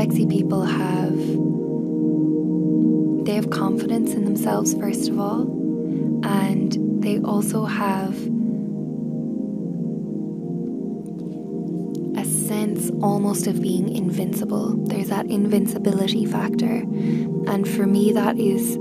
sexy 0.00 0.24
people 0.24 0.62
have 0.62 1.14
they 3.26 3.34
have 3.34 3.50
confidence 3.50 4.14
in 4.14 4.24
themselves 4.24 4.72
first 4.72 5.10
of 5.10 5.20
all 5.20 5.42
and 6.24 7.02
they 7.02 7.18
also 7.20 7.66
have 7.66 8.14
a 12.16 12.24
sense 12.24 12.90
almost 13.02 13.46
of 13.46 13.60
being 13.60 13.94
invincible 13.94 14.74
there's 14.86 15.08
that 15.08 15.26
invincibility 15.26 16.24
factor 16.24 16.76
and 17.52 17.68
for 17.68 17.84
me 17.84 18.10
that 18.10 18.38
is 18.38 18.78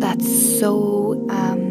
that's 0.00 0.58
so 0.58 1.22
um, 1.28 1.66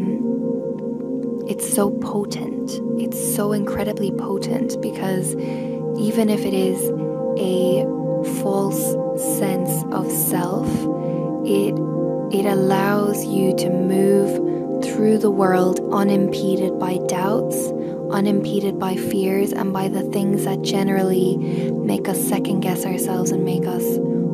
it's 1.47 1.73
so 1.73 1.91
potent. 1.91 2.71
It's 2.99 3.35
so 3.35 3.51
incredibly 3.51 4.11
potent 4.11 4.81
because 4.81 5.35
even 5.35 6.27
if 6.29 6.43
it 6.43 6.55
is 6.55 6.79
a 7.37 7.94
false 8.45 8.91
sense 9.39 9.83
of 9.91 10.05
self, 10.11 10.67
it 11.47 11.73
it 12.31 12.45
allows 12.45 13.25
you 13.25 13.55
to 13.55 13.71
move 13.71 14.83
through 14.85 15.17
the 15.17 15.31
world 15.31 15.79
unimpeded 15.91 16.77
by 16.77 16.99
doubts, 17.07 17.57
unimpeded 18.11 18.77
by 18.77 18.95
fears, 18.95 19.51
and 19.51 19.73
by 19.73 19.87
the 19.87 20.03
things 20.11 20.45
that 20.45 20.61
generally 20.61 21.37
make 21.71 22.07
us 22.07 22.23
second 22.23 22.59
guess 22.59 22.85
ourselves 22.85 23.31
and 23.31 23.43
make 23.43 23.65
us 23.65 23.83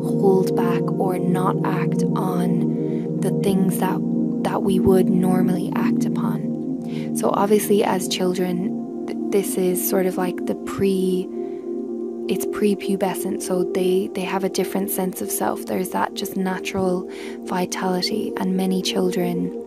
hold 0.04 0.54
back 0.54 0.82
or 1.00 1.18
not 1.18 1.56
act 1.64 2.02
on 2.14 3.18
the 3.20 3.30
things 3.42 3.78
that 3.78 3.98
that 4.42 4.62
we 4.62 4.78
would 4.78 5.08
normally 5.08 5.72
act 5.74 6.04
upon. 6.04 7.16
So 7.16 7.30
obviously 7.30 7.82
as 7.82 8.08
children 8.08 9.06
th- 9.06 9.18
this 9.30 9.56
is 9.56 9.88
sort 9.88 10.04
of 10.04 10.18
like 10.18 10.44
the 10.44 10.54
pre 10.54 11.26
it's 12.28 12.46
prepubescent 12.46 13.42
so 13.42 13.64
they 13.64 14.08
they 14.14 14.20
have 14.20 14.44
a 14.44 14.48
different 14.48 14.90
sense 14.90 15.20
of 15.20 15.30
self. 15.30 15.66
There's 15.66 15.90
that 15.90 16.14
just 16.14 16.36
natural 16.36 17.10
vitality 17.44 18.32
and 18.36 18.56
many 18.56 18.82
children 18.82 19.58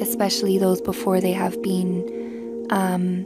especially 0.00 0.58
those 0.58 0.80
before 0.80 1.20
they 1.20 1.32
have 1.32 1.60
been 1.62 2.66
um, 2.70 3.24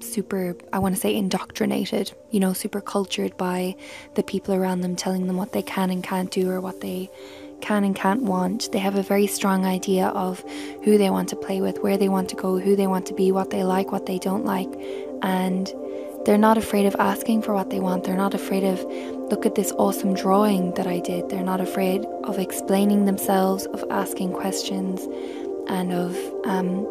super 0.00 0.56
i 0.72 0.78
want 0.78 0.94
to 0.94 1.00
say 1.00 1.14
indoctrinated 1.14 2.12
you 2.30 2.38
know 2.38 2.52
super 2.52 2.80
cultured 2.80 3.36
by 3.36 3.74
the 4.14 4.22
people 4.22 4.54
around 4.54 4.82
them 4.82 4.94
telling 4.94 5.26
them 5.26 5.36
what 5.36 5.52
they 5.52 5.62
can 5.62 5.90
and 5.90 6.04
can't 6.04 6.30
do 6.30 6.50
or 6.50 6.60
what 6.60 6.80
they 6.80 7.10
can 7.60 7.84
and 7.84 7.96
can't 7.96 8.22
want. 8.22 8.70
They 8.72 8.78
have 8.78 8.96
a 8.96 9.02
very 9.02 9.26
strong 9.26 9.64
idea 9.64 10.08
of 10.08 10.44
who 10.84 10.98
they 10.98 11.10
want 11.10 11.30
to 11.30 11.36
play 11.36 11.60
with 11.60 11.78
where 11.78 11.96
they 11.96 12.08
want 12.08 12.28
to 12.28 12.36
go 12.36 12.58
who 12.58 12.76
they 12.76 12.86
want 12.86 13.06
to 13.06 13.14
be 13.14 13.32
what 13.32 13.50
they 13.50 13.64
like 13.64 13.92
what 13.92 14.06
they 14.06 14.18
don't 14.18 14.44
like 14.44 14.68
and 15.22 15.72
they're 16.26 16.36
not 16.36 16.58
afraid 16.58 16.86
of 16.86 16.96
asking 16.98 17.40
for 17.40 17.54
what 17.54 17.70
they 17.70 17.78
want. 17.78 18.02
They're 18.02 18.16
not 18.16 18.34
afraid 18.34 18.64
of, 18.64 18.84
look 19.30 19.46
at 19.46 19.54
this 19.54 19.70
awesome 19.78 20.12
drawing 20.12 20.74
that 20.74 20.84
I 20.84 20.98
did. 20.98 21.28
They're 21.28 21.44
not 21.44 21.60
afraid 21.60 22.04
of 22.24 22.40
explaining 22.40 23.04
themselves, 23.04 23.66
of 23.66 23.84
asking 23.90 24.32
questions, 24.32 25.06
and 25.68 25.92
of 25.92 26.16
um, 26.44 26.84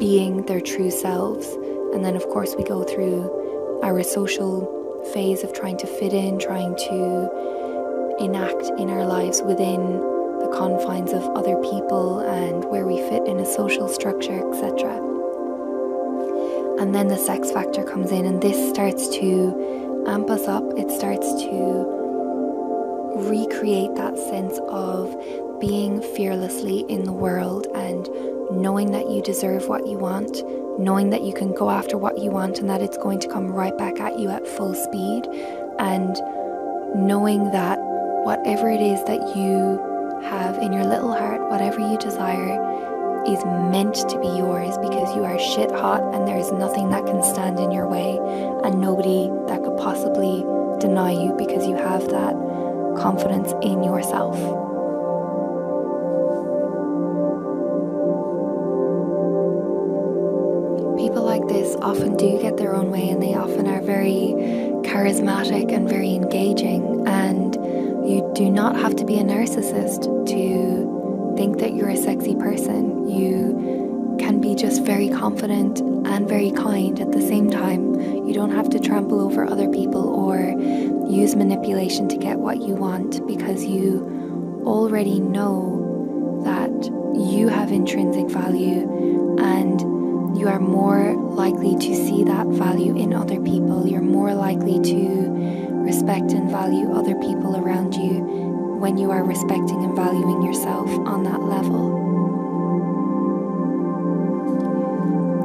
being 0.00 0.46
their 0.46 0.60
true 0.60 0.90
selves. 0.90 1.46
And 1.94 2.04
then, 2.04 2.16
of 2.16 2.24
course, 2.24 2.56
we 2.58 2.64
go 2.64 2.82
through 2.82 3.80
our 3.84 4.02
social 4.02 4.66
phase 5.14 5.44
of 5.44 5.52
trying 5.52 5.76
to 5.78 5.86
fit 5.86 6.12
in, 6.12 6.40
trying 6.40 6.74
to 6.74 8.16
enact 8.18 8.64
in 8.80 8.90
our 8.90 9.06
lives 9.06 9.42
within 9.42 10.00
the 10.40 10.50
confines 10.52 11.12
of 11.12 11.22
other 11.36 11.56
people 11.62 12.18
and 12.18 12.64
where 12.64 12.84
we 12.84 12.96
fit 13.08 13.24
in 13.28 13.38
a 13.38 13.46
social 13.46 13.88
structure, 13.88 14.44
etc 14.50 15.13
and 16.78 16.94
then 16.94 17.08
the 17.08 17.16
sex 17.16 17.50
factor 17.50 17.84
comes 17.84 18.10
in, 18.10 18.26
and 18.26 18.42
this 18.42 18.70
starts 18.70 19.08
to 19.18 20.04
amp 20.06 20.30
us 20.30 20.46
up. 20.48 20.64
It 20.76 20.90
starts 20.90 21.26
to 21.44 22.02
recreate 23.16 23.94
that 23.94 24.18
sense 24.18 24.58
of 24.68 25.14
being 25.60 26.02
fearlessly 26.02 26.80
in 26.88 27.04
the 27.04 27.12
world 27.12 27.68
and 27.74 28.08
knowing 28.50 28.90
that 28.90 29.08
you 29.08 29.22
deserve 29.22 29.68
what 29.68 29.86
you 29.86 29.96
want, 29.96 30.42
knowing 30.78 31.10
that 31.10 31.22
you 31.22 31.32
can 31.32 31.54
go 31.54 31.70
after 31.70 31.96
what 31.96 32.18
you 32.18 32.30
want 32.30 32.58
and 32.58 32.68
that 32.68 32.82
it's 32.82 32.98
going 32.98 33.20
to 33.20 33.28
come 33.28 33.52
right 33.52 33.76
back 33.78 34.00
at 34.00 34.18
you 34.18 34.28
at 34.28 34.46
full 34.46 34.74
speed, 34.74 35.26
and 35.78 36.16
knowing 36.94 37.50
that 37.52 37.78
whatever 38.24 38.68
it 38.68 38.80
is 38.80 39.02
that 39.04 39.36
you 39.36 39.80
have 40.24 40.58
in 40.58 40.72
your 40.72 40.84
little 40.84 41.12
heart, 41.12 41.40
whatever 41.50 41.78
you 41.80 41.96
desire, 41.98 42.58
is 43.26 43.44
meant 43.44 43.94
to 43.94 44.18
be 44.20 44.28
yours 44.28 44.76
because 44.78 45.14
you 45.16 45.24
are 45.24 45.38
shit 45.38 45.70
hot 45.70 46.02
and 46.14 46.28
there 46.28 46.36
is 46.36 46.52
nothing 46.52 46.90
that 46.90 47.06
can 47.06 47.22
stand 47.22 47.58
in 47.58 47.70
your 47.70 47.88
way 47.88 48.18
and 48.64 48.80
nobody 48.80 49.30
that 49.48 49.62
could 49.62 49.76
possibly 49.78 50.44
deny 50.78 51.10
you 51.10 51.32
because 51.38 51.66
you 51.66 51.74
have 51.76 52.08
that 52.10 52.34
confidence 52.98 53.52
in 53.62 53.82
yourself. 53.82 54.36
People 60.98 61.22
like 61.24 61.46
this 61.48 61.76
often 61.76 62.16
do 62.16 62.38
get 62.40 62.56
their 62.56 62.74
own 62.74 62.90
way 62.90 63.08
and 63.08 63.22
they 63.22 63.34
often 63.34 63.66
are 63.66 63.80
very 63.80 64.34
charismatic 64.84 65.72
and 65.74 65.88
very 65.88 66.14
engaging 66.14 67.06
and 67.06 67.54
you 68.08 68.30
do 68.34 68.50
not 68.50 68.76
have 68.76 68.94
to 68.96 69.04
be 69.04 69.16
a 69.16 69.22
narcissist 69.22 70.26
to 70.28 70.83
think 71.36 71.58
that 71.58 71.74
you're 71.74 71.88
a 71.88 71.96
sexy 71.96 72.34
person. 72.34 73.08
You 73.08 74.16
can 74.18 74.40
be 74.40 74.54
just 74.54 74.82
very 74.82 75.08
confident 75.08 75.80
and 75.80 76.28
very 76.28 76.50
kind 76.52 77.00
at 77.00 77.12
the 77.12 77.20
same 77.20 77.50
time. 77.50 78.00
You 78.26 78.32
don't 78.32 78.52
have 78.52 78.70
to 78.70 78.78
trample 78.78 79.20
over 79.20 79.44
other 79.44 79.68
people 79.68 80.08
or 80.08 80.38
use 81.10 81.34
manipulation 81.34 82.08
to 82.08 82.16
get 82.16 82.38
what 82.38 82.58
you 82.62 82.74
want 82.74 83.26
because 83.26 83.64
you 83.64 84.62
already 84.64 85.20
know 85.20 86.42
that 86.44 86.70
you 87.30 87.48
have 87.48 87.72
intrinsic 87.72 88.28
value 88.28 89.38
and 89.40 89.80
you 90.38 90.48
are 90.48 90.60
more 90.60 91.14
likely 91.14 91.76
to 91.76 91.94
see 91.94 92.24
that 92.24 92.46
value 92.46 92.96
in 92.96 93.12
other 93.12 93.40
people. 93.40 93.86
You're 93.86 94.02
more 94.02 94.34
likely 94.34 94.80
to 94.80 95.28
respect 95.84 96.32
and 96.32 96.50
value 96.50 96.92
other 96.92 97.14
people 97.16 97.56
around 97.56 97.94
you 97.94 98.43
when 98.84 98.98
you 98.98 99.10
are 99.10 99.24
respecting 99.24 99.82
and 99.82 99.96
valuing 99.96 100.42
yourself 100.42 100.86
on 101.06 101.22
that 101.22 101.40
level. 101.40 101.96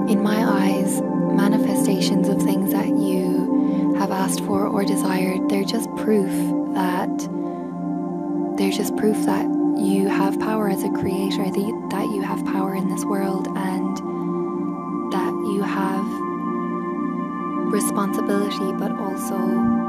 In 0.09 0.21
my 0.21 0.43
eyes, 0.43 1.01
manifestations 1.01 2.27
of 2.27 2.41
things 2.41 2.73
that 2.73 2.89
you 2.89 3.95
have 3.97 4.11
asked 4.11 4.41
for 4.41 4.67
or 4.67 4.83
desired, 4.83 5.47
they're 5.47 5.63
just 5.63 5.89
proof 5.95 6.29
that 6.73 7.17
they're 8.57 8.73
just 8.73 8.97
proof 8.97 9.15
that 9.25 9.45
you 9.77 10.09
have 10.09 10.37
power 10.41 10.67
as 10.67 10.83
a 10.83 10.89
creator, 10.89 11.45
that 11.45 12.09
you 12.13 12.21
have 12.21 12.43
power 12.43 12.75
in 12.75 12.89
this 12.89 13.05
world, 13.05 13.47
and 13.55 13.95
that 15.13 15.31
you 15.53 15.61
have 15.61 16.05
responsibility, 17.71 18.73
but 18.73 18.91
also 18.99 19.88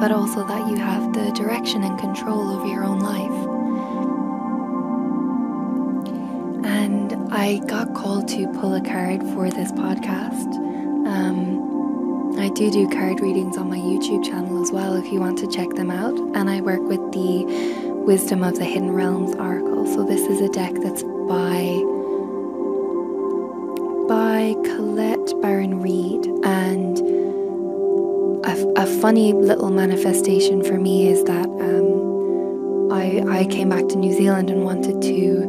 but 0.00 0.12
also 0.12 0.46
that 0.46 0.68
you 0.68 0.76
have 0.76 1.12
the 1.12 1.32
direction 1.32 1.82
and 1.82 1.98
control 1.98 2.50
over 2.50 2.66
your 2.66 2.84
own 2.84 3.00
life. 3.00 3.48
And 6.66 7.32
I 7.32 7.58
got 7.66 7.94
called 7.94 8.28
to 8.28 8.46
pull 8.60 8.74
a 8.74 8.80
card 8.80 9.22
for 9.34 9.50
this 9.50 9.72
podcast. 9.72 10.54
Um, 11.06 12.38
I 12.38 12.50
do 12.50 12.70
do 12.70 12.88
card 12.88 13.20
readings 13.20 13.56
on 13.56 13.70
my 13.70 13.78
YouTube 13.78 14.24
channel 14.24 14.62
as 14.62 14.70
well 14.70 14.94
if 14.96 15.10
you 15.10 15.20
want 15.20 15.38
to 15.38 15.46
check 15.46 15.70
them 15.70 15.90
out. 15.90 16.18
And 16.36 16.50
I 16.50 16.60
work 16.60 16.82
with 16.82 17.00
the 17.12 17.44
Wisdom 18.06 18.44
of 18.44 18.56
the 18.56 18.64
Hidden 18.64 18.92
Realms 18.92 19.34
Oracle. 19.34 19.86
So 19.86 20.04
this 20.04 20.20
is 20.20 20.40
a 20.40 20.48
deck 20.48 20.74
that's 20.74 21.02
by 21.02 21.82
by 24.06 24.54
Colette 24.62 25.32
Baron 25.42 25.82
Reid 25.82 26.26
and 26.44 26.85
a, 28.76 28.86
funny 29.00 29.32
little 29.32 29.70
manifestation 29.70 30.62
for 30.62 30.78
me 30.78 31.08
is 31.08 31.22
that 31.24 31.46
um, 31.46 32.92
I, 32.92 33.40
I 33.40 33.46
came 33.46 33.68
back 33.68 33.88
to 33.88 33.96
New 33.96 34.12
Zealand 34.12 34.50
and 34.50 34.64
wanted 34.64 35.00
to 35.02 35.46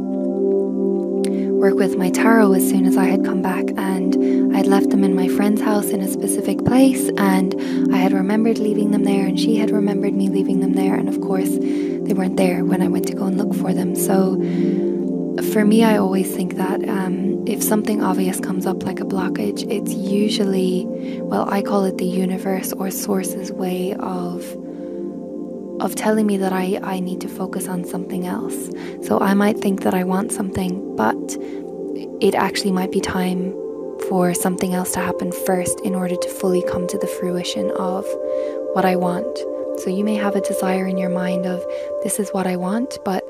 work 1.58 1.76
with 1.76 1.98
my 1.98 2.10
tarot 2.10 2.54
as 2.54 2.70
soon 2.70 2.86
as 2.86 2.98
I 2.98 3.06
had 3.06 3.26
come 3.26 3.42
back, 3.42 3.66
and 3.78 4.54
I 4.54 4.58
had 4.58 4.68
left 4.68 4.90
them 4.90 5.04
in 5.04 5.16
my 5.16 5.28
friend's 5.28 5.62
house 5.62 5.88
in 5.88 6.02
a 6.02 6.08
specific 6.08 6.64
place, 6.66 7.10
and 7.18 7.56
I 7.94 7.98
had 7.98 8.14
remembered 8.14 8.60
leaving 8.60 8.92
them 8.92 9.04
there, 9.04 9.26
and 9.26 9.40
she 9.40 9.58
had 9.58 9.72
remembered 9.72 10.14
me 10.14 10.30
leaving 10.30 10.60
them 10.60 10.74
there, 10.74 10.96
and 10.96 11.10
of 11.10 11.20
course, 11.22 11.50
they 11.50 12.14
weren't 12.14 12.38
there 12.38 12.64
when 12.64 12.82
I 12.82 12.88
went 12.88 13.08
to 13.08 13.16
go 13.16 13.26
and 13.26 13.38
look 13.38 13.56
for 13.56 13.74
them. 13.74 13.96
So, 13.96 14.36
for 15.52 15.66
me, 15.66 15.84
I 15.84 15.98
always 15.98 16.34
think 16.34 16.56
that 16.56 16.88
um, 16.88 17.37
if 17.48 17.64
something 17.64 18.04
obvious 18.04 18.40
comes 18.40 18.66
up 18.66 18.84
like 18.84 19.00
a 19.00 19.06
blockage, 19.06 19.70
it's 19.72 19.94
usually, 19.94 20.86
well, 21.22 21.50
I 21.50 21.62
call 21.62 21.86
it 21.86 21.98
the 21.98 22.06
universe 22.06 22.74
or 22.74 22.92
source's 22.92 23.52
way 23.52 23.94
of 23.94 24.44
of 25.80 25.94
telling 25.94 26.26
me 26.26 26.38
that 26.38 26.52
I, 26.52 26.80
I 26.82 27.00
need 27.00 27.22
to 27.22 27.28
focus 27.28 27.68
on 27.68 27.86
something 27.86 28.26
else. 28.26 28.70
So 29.06 29.20
I 29.20 29.36
might 29.36 29.60
think 29.60 29.84
that 29.84 29.94
I 29.94 30.04
want 30.04 30.32
something, 30.32 30.96
but 30.96 31.38
it 32.20 32.34
actually 32.34 32.72
might 32.72 32.92
be 32.92 33.00
time 33.00 33.52
for 34.10 34.34
something 34.34 34.74
else 34.74 34.94
to 34.94 35.00
happen 35.00 35.32
first 35.32 35.80
in 35.82 35.94
order 35.94 36.16
to 36.16 36.30
fully 36.30 36.64
come 36.64 36.88
to 36.88 36.98
the 36.98 37.06
fruition 37.06 37.70
of 37.78 38.06
what 38.74 38.86
I 38.86 38.96
want. 38.96 39.38
So 39.80 39.92
you 39.92 40.04
may 40.04 40.16
have 40.16 40.36
a 40.36 40.42
desire 40.42 40.88
in 40.88 40.98
your 40.98 41.10
mind 41.10 41.46
of 41.46 41.64
this 42.02 42.20
is 42.20 42.30
what 42.30 42.48
I 42.48 42.56
want, 42.56 42.98
but 43.06 43.24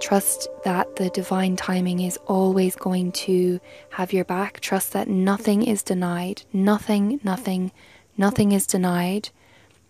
Trust 0.00 0.48
that 0.64 0.96
the 0.96 1.10
divine 1.10 1.56
timing 1.56 2.00
is 2.00 2.18
always 2.26 2.76
going 2.76 3.12
to 3.12 3.60
have 3.90 4.12
your 4.12 4.24
back. 4.24 4.60
Trust 4.60 4.92
that 4.92 5.08
nothing 5.08 5.62
is 5.62 5.82
denied. 5.82 6.42
Nothing, 6.52 7.20
nothing, 7.24 7.72
nothing 8.16 8.52
is 8.52 8.66
denied. 8.66 9.30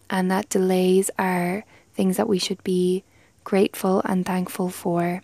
And 0.09 0.31
that 0.31 0.49
delays 0.49 1.11
are 1.19 1.65
things 1.95 2.17
that 2.17 2.29
we 2.29 2.39
should 2.39 2.63
be 2.63 3.05
grateful 3.45 4.03
and 4.05 4.25
thankful 4.25 4.71
for. 4.71 5.23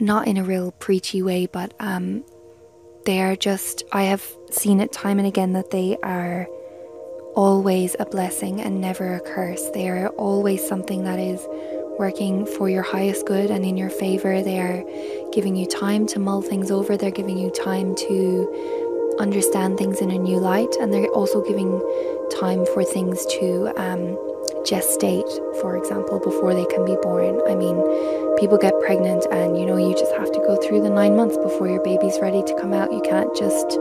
not 0.00 0.28
in 0.28 0.36
a 0.36 0.44
real 0.44 0.72
preachy 0.72 1.22
way, 1.22 1.46
but 1.46 1.74
um, 1.80 2.24
they 3.04 3.20
are 3.20 3.36
just, 3.36 3.82
I 3.92 4.04
have 4.04 4.24
seen 4.50 4.80
it 4.80 4.92
time 4.92 5.18
and 5.18 5.26
again 5.26 5.52
that 5.54 5.70
they 5.70 5.96
are 6.02 6.46
always 7.34 7.96
a 7.98 8.04
blessing 8.06 8.60
and 8.60 8.80
never 8.80 9.14
a 9.14 9.20
curse. 9.20 9.70
They 9.70 9.88
are 9.88 10.08
always 10.10 10.66
something 10.66 11.04
that 11.04 11.18
is 11.18 11.46
working 11.98 12.46
for 12.46 12.68
your 12.68 12.82
highest 12.82 13.26
good 13.26 13.50
and 13.50 13.64
in 13.64 13.76
your 13.76 13.90
favor. 13.90 14.42
They 14.42 14.60
are 14.60 14.84
giving 15.32 15.56
you 15.56 15.66
time 15.66 16.06
to 16.08 16.18
mull 16.18 16.42
things 16.42 16.70
over, 16.70 16.96
they're 16.96 17.10
giving 17.10 17.38
you 17.38 17.50
time 17.50 17.94
to 17.96 19.16
understand 19.18 19.78
things 19.78 20.00
in 20.00 20.10
a 20.10 20.18
new 20.18 20.38
light, 20.38 20.74
and 20.80 20.92
they're 20.92 21.06
also 21.08 21.42
giving 21.42 21.80
time 22.30 22.64
for 22.66 22.84
things 22.84 23.24
to 23.26 23.72
um, 23.76 24.16
gestate, 24.62 25.28
for 25.60 25.76
example, 25.76 26.18
before 26.20 26.54
they 26.54 26.64
can 26.66 26.84
be 26.84 26.96
born. 27.02 27.40
I 27.48 27.54
mean, 27.54 27.76
people 28.38 28.58
get 28.58 28.78
pregnant 28.80 29.26
and 29.30 29.58
you 29.58 29.66
know, 29.66 29.76
you 29.76 29.94
just 29.94 30.12
have 30.12 30.30
to 30.32 30.38
go 30.40 30.56
through 30.56 30.82
the 30.82 30.90
nine 30.90 31.16
months 31.16 31.36
before 31.36 31.68
your 31.68 31.82
baby's 31.82 32.18
ready 32.20 32.42
to 32.42 32.54
come 32.60 32.72
out. 32.72 32.92
You 32.92 33.00
can't 33.02 33.34
just 33.36 33.72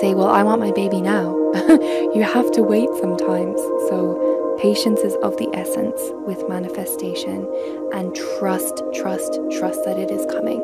say, 0.00 0.14
Well, 0.14 0.28
I 0.28 0.42
want 0.42 0.60
my 0.60 0.72
baby 0.72 1.00
now. 1.00 1.36
you 2.14 2.22
have 2.22 2.50
to 2.52 2.62
wait 2.62 2.88
sometimes. 3.00 3.60
So, 3.88 4.31
patience 4.62 5.00
is 5.00 5.16
of 5.24 5.36
the 5.38 5.50
essence 5.54 5.98
with 6.24 6.48
manifestation 6.48 7.50
and 7.92 8.14
trust, 8.38 8.80
trust, 8.94 9.40
trust 9.58 9.84
that 9.84 9.98
it 9.98 10.08
is 10.08 10.24
coming. 10.26 10.62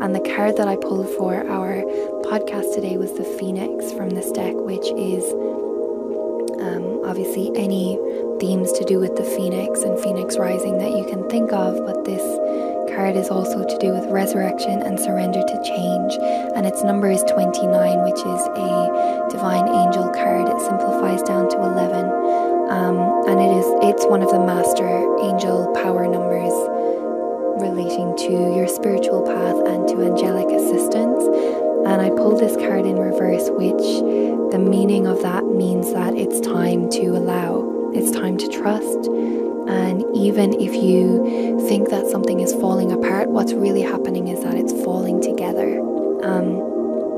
And 0.00 0.14
the 0.14 0.22
card 0.36 0.56
that 0.58 0.68
I 0.68 0.76
pulled 0.76 1.10
for 1.18 1.34
our 1.50 1.82
podcast 2.22 2.72
today 2.72 2.96
was 2.96 3.12
the 3.14 3.24
Phoenix 3.24 3.90
from 3.92 4.10
this 4.10 4.30
deck, 4.30 4.54
which 4.54 4.86
is 4.94 5.26
um, 6.62 7.02
obviously 7.02 7.50
any 7.56 7.98
themes 8.38 8.70
to 8.78 8.84
do 8.84 9.00
with 9.00 9.16
the 9.16 9.24
phoenix 9.24 9.82
and 9.82 9.98
phoenix 9.98 10.38
rising 10.38 10.78
that 10.78 10.94
you 10.96 11.04
can 11.10 11.28
think 11.28 11.52
of, 11.52 11.84
but 11.84 12.04
this 12.04 12.22
card 12.94 13.16
is 13.16 13.28
also 13.28 13.66
to 13.66 13.78
do 13.78 13.90
with 13.90 14.06
resurrection 14.06 14.82
and 14.82 15.00
surrender 15.00 15.42
to 15.42 15.62
change. 15.66 16.14
And 16.54 16.64
its 16.64 16.84
number 16.84 17.10
is 17.10 17.24
29, 17.24 18.04
which 18.06 18.22
is 18.22 18.42
a 18.54 19.26
divine 19.34 19.66
angel 19.66 20.14
card. 20.14 20.46
It 20.46 20.60
simplifies 20.60 21.22
down 21.24 21.50
to 21.50 21.56
11. 21.56 22.41
Um, 22.72 22.96
and 23.28 23.38
it 23.38 23.52
is 23.52 23.66
it's 23.84 24.06
one 24.06 24.22
of 24.22 24.30
the 24.30 24.40
master 24.40 24.88
angel 25.20 25.70
power 25.76 26.08
numbers 26.08 26.56
relating 27.60 28.16
to 28.16 28.56
your 28.56 28.66
spiritual 28.66 29.20
path 29.22 29.60
and 29.68 29.86
to 29.88 30.00
angelic 30.00 30.48
assistance. 30.48 31.22
And 31.84 32.00
I 32.00 32.08
pulled 32.08 32.40
this 32.40 32.56
card 32.56 32.86
in 32.86 32.96
reverse, 32.96 33.50
which 33.50 33.84
the 34.52 34.58
meaning 34.58 35.06
of 35.06 35.20
that 35.20 35.44
means 35.44 35.92
that 35.92 36.14
it's 36.16 36.40
time 36.40 36.88
to 36.96 37.08
allow, 37.08 37.90
it's 37.92 38.10
time 38.10 38.38
to 38.38 38.48
trust. 38.48 39.06
And 39.68 40.04
even 40.16 40.54
if 40.58 40.74
you 40.74 41.60
think 41.68 41.90
that 41.90 42.06
something 42.06 42.40
is 42.40 42.54
falling 42.54 42.90
apart, 42.90 43.28
what's 43.28 43.52
really 43.52 43.82
happening 43.82 44.28
is 44.28 44.42
that 44.44 44.54
it's 44.54 44.72
falling 44.72 45.20
together. 45.20 45.78
Um, 46.24 46.71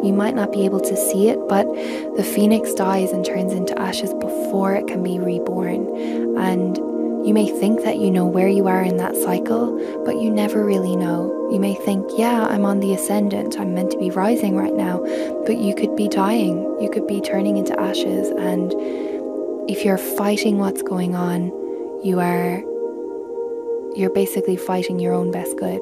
you 0.05 0.13
might 0.13 0.35
not 0.35 0.53
be 0.53 0.65
able 0.65 0.81
to 0.81 0.97
see 0.97 1.29
it, 1.29 1.39
but 1.49 1.67
the 2.17 2.25
phoenix 2.25 2.73
dies 2.75 3.13
and 3.13 3.25
turns 3.25 3.53
into 3.53 3.79
ashes 3.79 4.13
before 4.15 4.75
it 4.75 4.87
can 4.87 5.03
be 5.03 5.19
reborn. 5.19 6.37
And 6.37 6.77
you 7.27 7.33
may 7.33 7.49
think 7.49 7.83
that 7.85 7.99
you 7.99 8.11
know 8.11 8.27
where 8.27 8.49
you 8.49 8.67
are 8.69 8.83
in 8.83 8.99
that 8.99 9.17
cycle, 9.17 9.73
but 10.05 10.21
you 10.21 10.31
never 10.31 10.65
really 10.65 10.95
know. 10.95 11.49
You 11.51 11.59
may 11.59 11.75
think, 11.75 12.07
yeah, 12.19 12.47
I'm 12.47 12.67
on 12.67 12.81
the 12.81 12.93
ascendant, 12.93 13.59
I'm 13.59 13.75
meant 13.75 13.91
to 13.93 13.99
be 13.99 14.11
rising 14.11 14.57
right 14.57 14.75
now, 14.75 14.99
but 15.47 15.57
you 15.57 15.75
could 15.75 15.97
be 15.97 16.09
dying, 16.09 16.59
you 16.81 16.91
could 16.91 17.07
be 17.07 17.23
turning 17.23 17.57
into 17.57 17.79
ashes. 17.81 18.29
And 18.29 18.75
if 19.71 19.85
you're 19.85 19.97
fighting 19.97 20.59
what's 20.59 20.83
going 20.83 21.15
on, 21.15 21.47
you 22.05 22.21
are 22.21 22.63
you're 23.97 24.11
basically 24.11 24.57
fighting 24.57 24.99
your 24.99 25.15
own 25.15 25.31
best 25.31 25.57
good. 25.57 25.81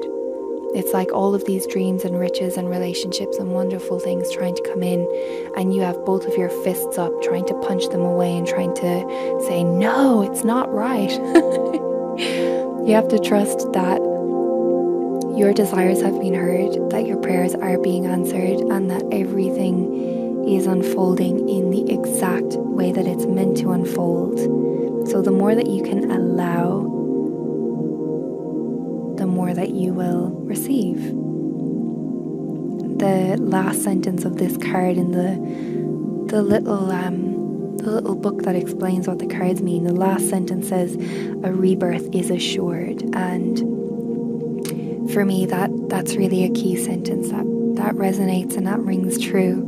It's 0.75 0.91
like 0.91 1.11
all 1.11 1.35
of 1.35 1.45
these 1.45 1.67
dreams 1.67 2.03
and 2.03 2.19
riches 2.19 2.57
and 2.57 2.67
relationships 2.67 3.37
and 3.37 3.51
wonderful 3.51 3.99
things 3.99 4.31
trying 4.31 4.55
to 4.55 4.63
come 4.63 4.81
in, 4.81 5.07
and 5.55 5.73
you 5.73 5.81
have 5.81 6.03
both 6.03 6.25
of 6.25 6.35
your 6.35 6.49
fists 6.49 6.97
up 6.97 7.11
trying 7.21 7.45
to 7.45 7.53
punch 7.61 7.89
them 7.89 8.01
away 8.01 8.35
and 8.35 8.47
trying 8.47 8.73
to 8.75 9.43
say, 9.47 9.63
No, 9.63 10.23
it's 10.23 10.43
not 10.43 10.73
right. 10.73 11.11
you 12.87 12.93
have 12.93 13.07
to 13.09 13.19
trust 13.19 13.71
that 13.73 14.01
your 15.37 15.53
desires 15.53 16.01
have 16.01 16.19
been 16.19 16.33
heard, 16.33 16.89
that 16.89 17.05
your 17.05 17.17
prayers 17.17 17.53
are 17.55 17.77
being 17.77 18.07
answered, 18.07 18.59
and 18.71 18.89
that 18.89 19.03
everything 19.11 20.47
is 20.47 20.65
unfolding 20.65 21.47
in 21.47 21.69
the 21.69 21.91
exact 21.93 22.53
way 22.57 22.91
that 22.91 23.05
it's 23.05 23.25
meant 23.25 23.57
to 23.57 23.71
unfold. 23.71 24.39
So, 25.07 25.21
the 25.21 25.31
more 25.31 25.53
that 25.53 25.67
you 25.67 25.83
can 25.83 26.09
allow 26.09 27.02
that 29.53 29.71
you 29.71 29.93
will 29.93 30.29
receive. 30.45 30.97
The 32.99 33.37
last 33.39 33.83
sentence 33.83 34.25
of 34.25 34.37
this 34.37 34.57
card 34.57 34.97
in 34.97 35.11
the 35.11 35.73
the 36.33 36.41
little 36.41 36.91
um, 36.91 37.77
the 37.77 37.91
little 37.91 38.15
book 38.15 38.43
that 38.43 38.55
explains 38.55 39.07
what 39.07 39.19
the 39.19 39.27
cards 39.27 39.61
mean. 39.61 39.83
The 39.83 39.93
last 39.93 40.29
sentence 40.29 40.69
says, 40.69 40.95
"A 41.43 41.51
rebirth 41.51 42.07
is 42.13 42.29
assured," 42.29 43.03
and 43.13 43.59
for 45.11 45.25
me, 45.25 45.45
that 45.45 45.69
that's 45.89 46.15
really 46.15 46.43
a 46.43 46.49
key 46.49 46.75
sentence 46.75 47.29
that 47.29 47.45
that 47.75 47.95
resonates 47.95 48.55
and 48.55 48.65
that 48.67 48.79
rings 48.79 49.19
true. 49.19 49.61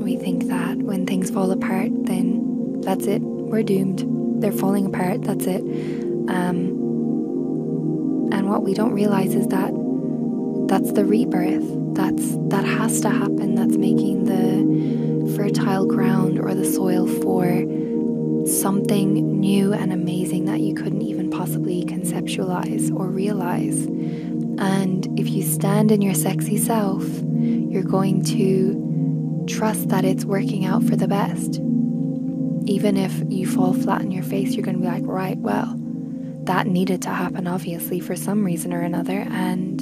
We 0.00 0.16
think 0.16 0.48
that 0.48 0.78
when 0.78 1.06
things 1.06 1.30
fall 1.30 1.50
apart, 1.50 1.90
then 2.06 2.80
that's 2.80 3.06
it. 3.06 3.20
We're 3.22 3.62
doomed. 3.62 4.42
They're 4.42 4.52
falling 4.52 4.86
apart. 4.86 5.22
That's 5.22 5.46
it. 5.46 5.60
Um, 6.30 6.79
what 8.50 8.64
we 8.64 8.74
don't 8.74 8.92
realize 8.92 9.32
is 9.36 9.46
that 9.46 9.72
that's 10.66 10.92
the 10.92 11.04
rebirth. 11.04 11.64
That's 11.94 12.36
that 12.48 12.64
has 12.64 13.00
to 13.02 13.10
happen. 13.10 13.54
That's 13.54 13.76
making 13.76 14.24
the 14.24 15.32
fertile 15.36 15.86
ground 15.86 16.40
or 16.40 16.52
the 16.54 16.64
soil 16.64 17.06
for 17.06 17.46
something 18.46 19.38
new 19.38 19.72
and 19.72 19.92
amazing 19.92 20.46
that 20.46 20.60
you 20.60 20.74
couldn't 20.74 21.02
even 21.02 21.30
possibly 21.30 21.84
conceptualize 21.84 22.92
or 22.92 23.08
realize. 23.08 23.84
And 23.84 25.06
if 25.18 25.28
you 25.28 25.42
stand 25.42 25.92
in 25.92 26.02
your 26.02 26.14
sexy 26.14 26.58
self, 26.58 27.04
you're 27.04 27.84
going 27.84 28.24
to 28.24 29.44
trust 29.48 29.90
that 29.90 30.04
it's 30.04 30.24
working 30.24 30.64
out 30.64 30.82
for 30.82 30.96
the 30.96 31.06
best. 31.06 31.60
Even 32.68 32.96
if 32.96 33.22
you 33.28 33.46
fall 33.46 33.74
flat 33.74 34.00
on 34.00 34.10
your 34.10 34.24
face, 34.24 34.54
you're 34.54 34.64
going 34.64 34.76
to 34.76 34.82
be 34.82 34.88
like, 34.88 35.06
right, 35.06 35.38
well, 35.38 35.79
that 36.44 36.66
needed 36.66 37.02
to 37.02 37.10
happen, 37.10 37.46
obviously, 37.46 38.00
for 38.00 38.16
some 38.16 38.44
reason 38.44 38.72
or 38.72 38.80
another. 38.80 39.26
And 39.30 39.80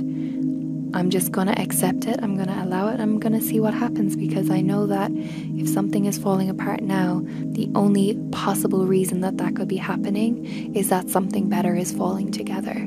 I'm 0.94 1.10
just 1.10 1.32
going 1.32 1.46
to 1.48 1.60
accept 1.60 2.06
it. 2.06 2.18
I'm 2.22 2.34
going 2.34 2.48
to 2.48 2.62
allow 2.62 2.88
it. 2.88 3.00
I'm 3.00 3.18
going 3.18 3.38
to 3.38 3.40
see 3.40 3.60
what 3.60 3.74
happens 3.74 4.16
because 4.16 4.50
I 4.50 4.60
know 4.60 4.86
that 4.86 5.10
if 5.14 5.68
something 5.68 6.06
is 6.06 6.18
falling 6.18 6.48
apart 6.48 6.82
now, 6.82 7.22
the 7.52 7.70
only 7.74 8.18
possible 8.32 8.86
reason 8.86 9.20
that 9.20 9.36
that 9.38 9.54
could 9.54 9.68
be 9.68 9.76
happening 9.76 10.74
is 10.74 10.88
that 10.88 11.10
something 11.10 11.48
better 11.48 11.74
is 11.74 11.92
falling 11.92 12.30
together. 12.30 12.86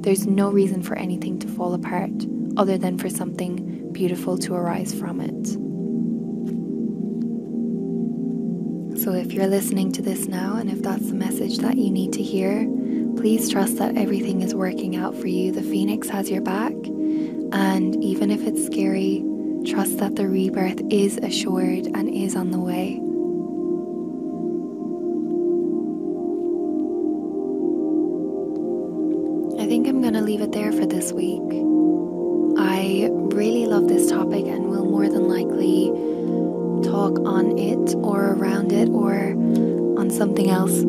There's 0.00 0.26
no 0.26 0.50
reason 0.50 0.82
for 0.82 0.96
anything 0.96 1.38
to 1.40 1.48
fall 1.48 1.74
apart 1.74 2.10
other 2.56 2.78
than 2.78 2.98
for 2.98 3.08
something 3.08 3.92
beautiful 3.92 4.38
to 4.38 4.54
arise 4.54 4.94
from 4.94 5.20
it. 5.20 5.46
So, 9.02 9.12
if 9.12 9.32
you're 9.32 9.48
listening 9.48 9.92
to 9.92 10.02
this 10.02 10.28
now, 10.28 10.56
and 10.56 10.70
if 10.70 10.80
that's 10.80 11.08
the 11.08 11.14
message 11.14 11.58
that 11.58 11.76
you 11.76 11.90
need 11.90 12.12
to 12.12 12.22
hear, 12.22 12.66
Please 13.24 13.48
trust 13.48 13.78
that 13.78 13.96
everything 13.96 14.42
is 14.42 14.54
working 14.54 14.96
out 14.96 15.14
for 15.14 15.28
you. 15.28 15.50
The 15.50 15.62
phoenix 15.62 16.10
has 16.10 16.30
your 16.30 16.42
back. 16.42 16.74
And 16.74 18.04
even 18.04 18.30
if 18.30 18.46
it's 18.46 18.66
scary, 18.66 19.24
trust 19.64 19.96
that 19.96 20.16
the 20.16 20.28
rebirth 20.28 20.82
is 20.90 21.16
assured 21.16 21.86
and 21.86 22.10
is 22.10 22.36
on 22.36 22.50
the 22.50 22.60
way. 22.60 23.00
I 29.58 29.66
think 29.66 29.88
I'm 29.88 30.02
going 30.02 30.12
to 30.12 30.20
leave 30.20 30.42
it 30.42 30.52
there 30.52 30.72
for 30.72 30.84
this 30.84 31.10
week. 31.10 31.40
I 32.58 33.08
really 33.34 33.64
love 33.64 33.88
this 33.88 34.10
topic 34.10 34.44
and 34.44 34.66
will 34.66 34.84
more 34.84 35.08
than 35.08 35.28
likely 35.28 35.86
talk 36.86 37.18
on 37.20 37.58
it 37.58 37.94
or 37.94 38.34
around 38.34 38.70
it 38.74 38.90
or 38.90 39.30
on 39.98 40.10
something 40.10 40.50
else 40.50 40.82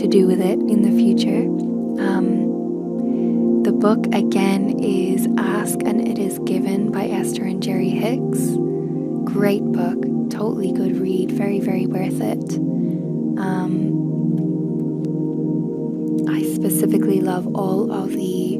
to 0.00 0.08
do 0.08 0.26
with 0.26 0.40
it 0.40 0.58
in 0.58 0.82
the 0.82 0.90
future. 0.90 1.67
Book 3.80 4.06
again 4.12 4.80
is 4.80 5.28
Ask 5.38 5.78
and 5.84 6.00
It 6.08 6.18
Is 6.18 6.40
Given 6.40 6.90
by 6.90 7.06
Esther 7.06 7.44
and 7.44 7.62
Jerry 7.62 7.90
Hicks. 7.90 8.40
Great 9.32 9.62
book, 9.62 10.02
totally 10.30 10.72
good 10.72 10.98
read, 10.98 11.30
very, 11.30 11.60
very 11.60 11.86
worth 11.86 12.20
it. 12.20 12.56
Um, 13.38 13.94
I 16.28 16.42
specifically 16.54 17.20
love 17.20 17.46
all 17.54 17.92
of 17.92 18.10
the 18.10 18.58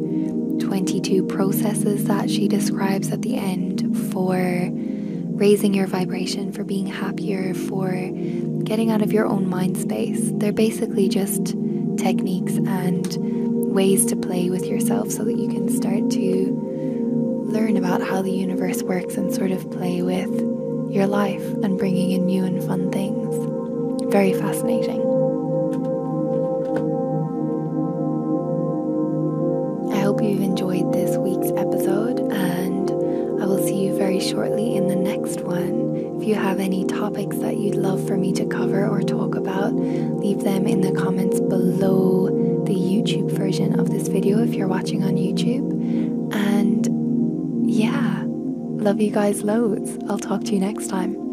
22 0.60 1.24
processes 1.24 2.04
that 2.04 2.30
she 2.30 2.46
describes 2.46 3.10
at 3.10 3.22
the 3.22 3.36
end 3.38 3.98
for 4.12 4.70
raising 4.70 5.74
your 5.74 5.88
vibration, 5.88 6.52
for 6.52 6.62
being 6.62 6.86
happier, 6.86 7.54
for 7.54 7.90
getting 8.62 8.92
out 8.92 9.02
of 9.02 9.12
your 9.12 9.26
own 9.26 9.48
mind 9.48 9.78
space. 9.78 10.30
They're 10.34 10.52
basically 10.52 11.08
just 11.08 11.56
techniques 11.96 12.52
and 12.52 13.37
ways 13.68 14.06
to 14.06 14.16
play 14.16 14.50
with 14.50 14.66
yourself 14.66 15.10
so 15.10 15.24
that 15.24 15.38
you 15.38 15.48
can 15.48 15.68
start 15.68 16.10
to 16.10 17.44
learn 17.46 17.76
about 17.76 18.02
how 18.02 18.22
the 18.22 18.30
universe 18.30 18.82
works 18.82 19.16
and 19.16 19.32
sort 19.32 19.50
of 19.50 19.70
play 19.70 20.02
with 20.02 20.30
your 20.90 21.06
life 21.06 21.44
and 21.62 21.78
bringing 21.78 22.10
in 22.10 22.26
new 22.26 22.44
and 22.44 22.62
fun 22.64 22.90
things. 22.90 23.34
Very 24.12 24.32
fascinating. 24.32 25.00
I 29.92 30.00
hope 30.00 30.22
you've 30.22 30.42
enjoyed 30.42 30.92
this 30.92 31.16
week's 31.18 31.50
episode, 31.58 32.20
and 32.32 32.90
I 33.42 33.46
will 33.46 33.64
see 33.66 33.84
you 33.86 33.96
very 33.96 34.20
shortly 34.20 34.76
in 34.76 34.88
the 34.88 34.96
next 34.96 35.40
one. 35.42 36.16
If 36.20 36.26
you 36.26 36.34
have 36.34 36.58
any 36.58 36.84
topics 36.84 37.36
that 37.38 37.58
you'd 37.58 37.76
love 37.76 38.06
for 38.06 38.16
me 38.16 38.32
to 38.32 38.46
cover 38.46 38.86
or 38.88 39.02
talk 39.02 39.34
about, 39.34 39.74
leave 39.74 40.42
them 40.42 40.66
in 40.66 40.80
the 40.80 40.92
comments 40.92 41.17
version 43.48 43.80
of 43.80 43.88
this 43.88 44.08
video 44.08 44.42
if 44.42 44.52
you're 44.52 44.68
watching 44.68 45.02
on 45.02 45.14
YouTube. 45.14 46.34
And 46.34 47.70
yeah, 47.70 48.24
love 48.26 49.00
you 49.00 49.10
guys 49.10 49.42
loads. 49.42 49.96
I'll 50.10 50.18
talk 50.18 50.44
to 50.44 50.52
you 50.52 50.60
next 50.60 50.88
time. 50.88 51.27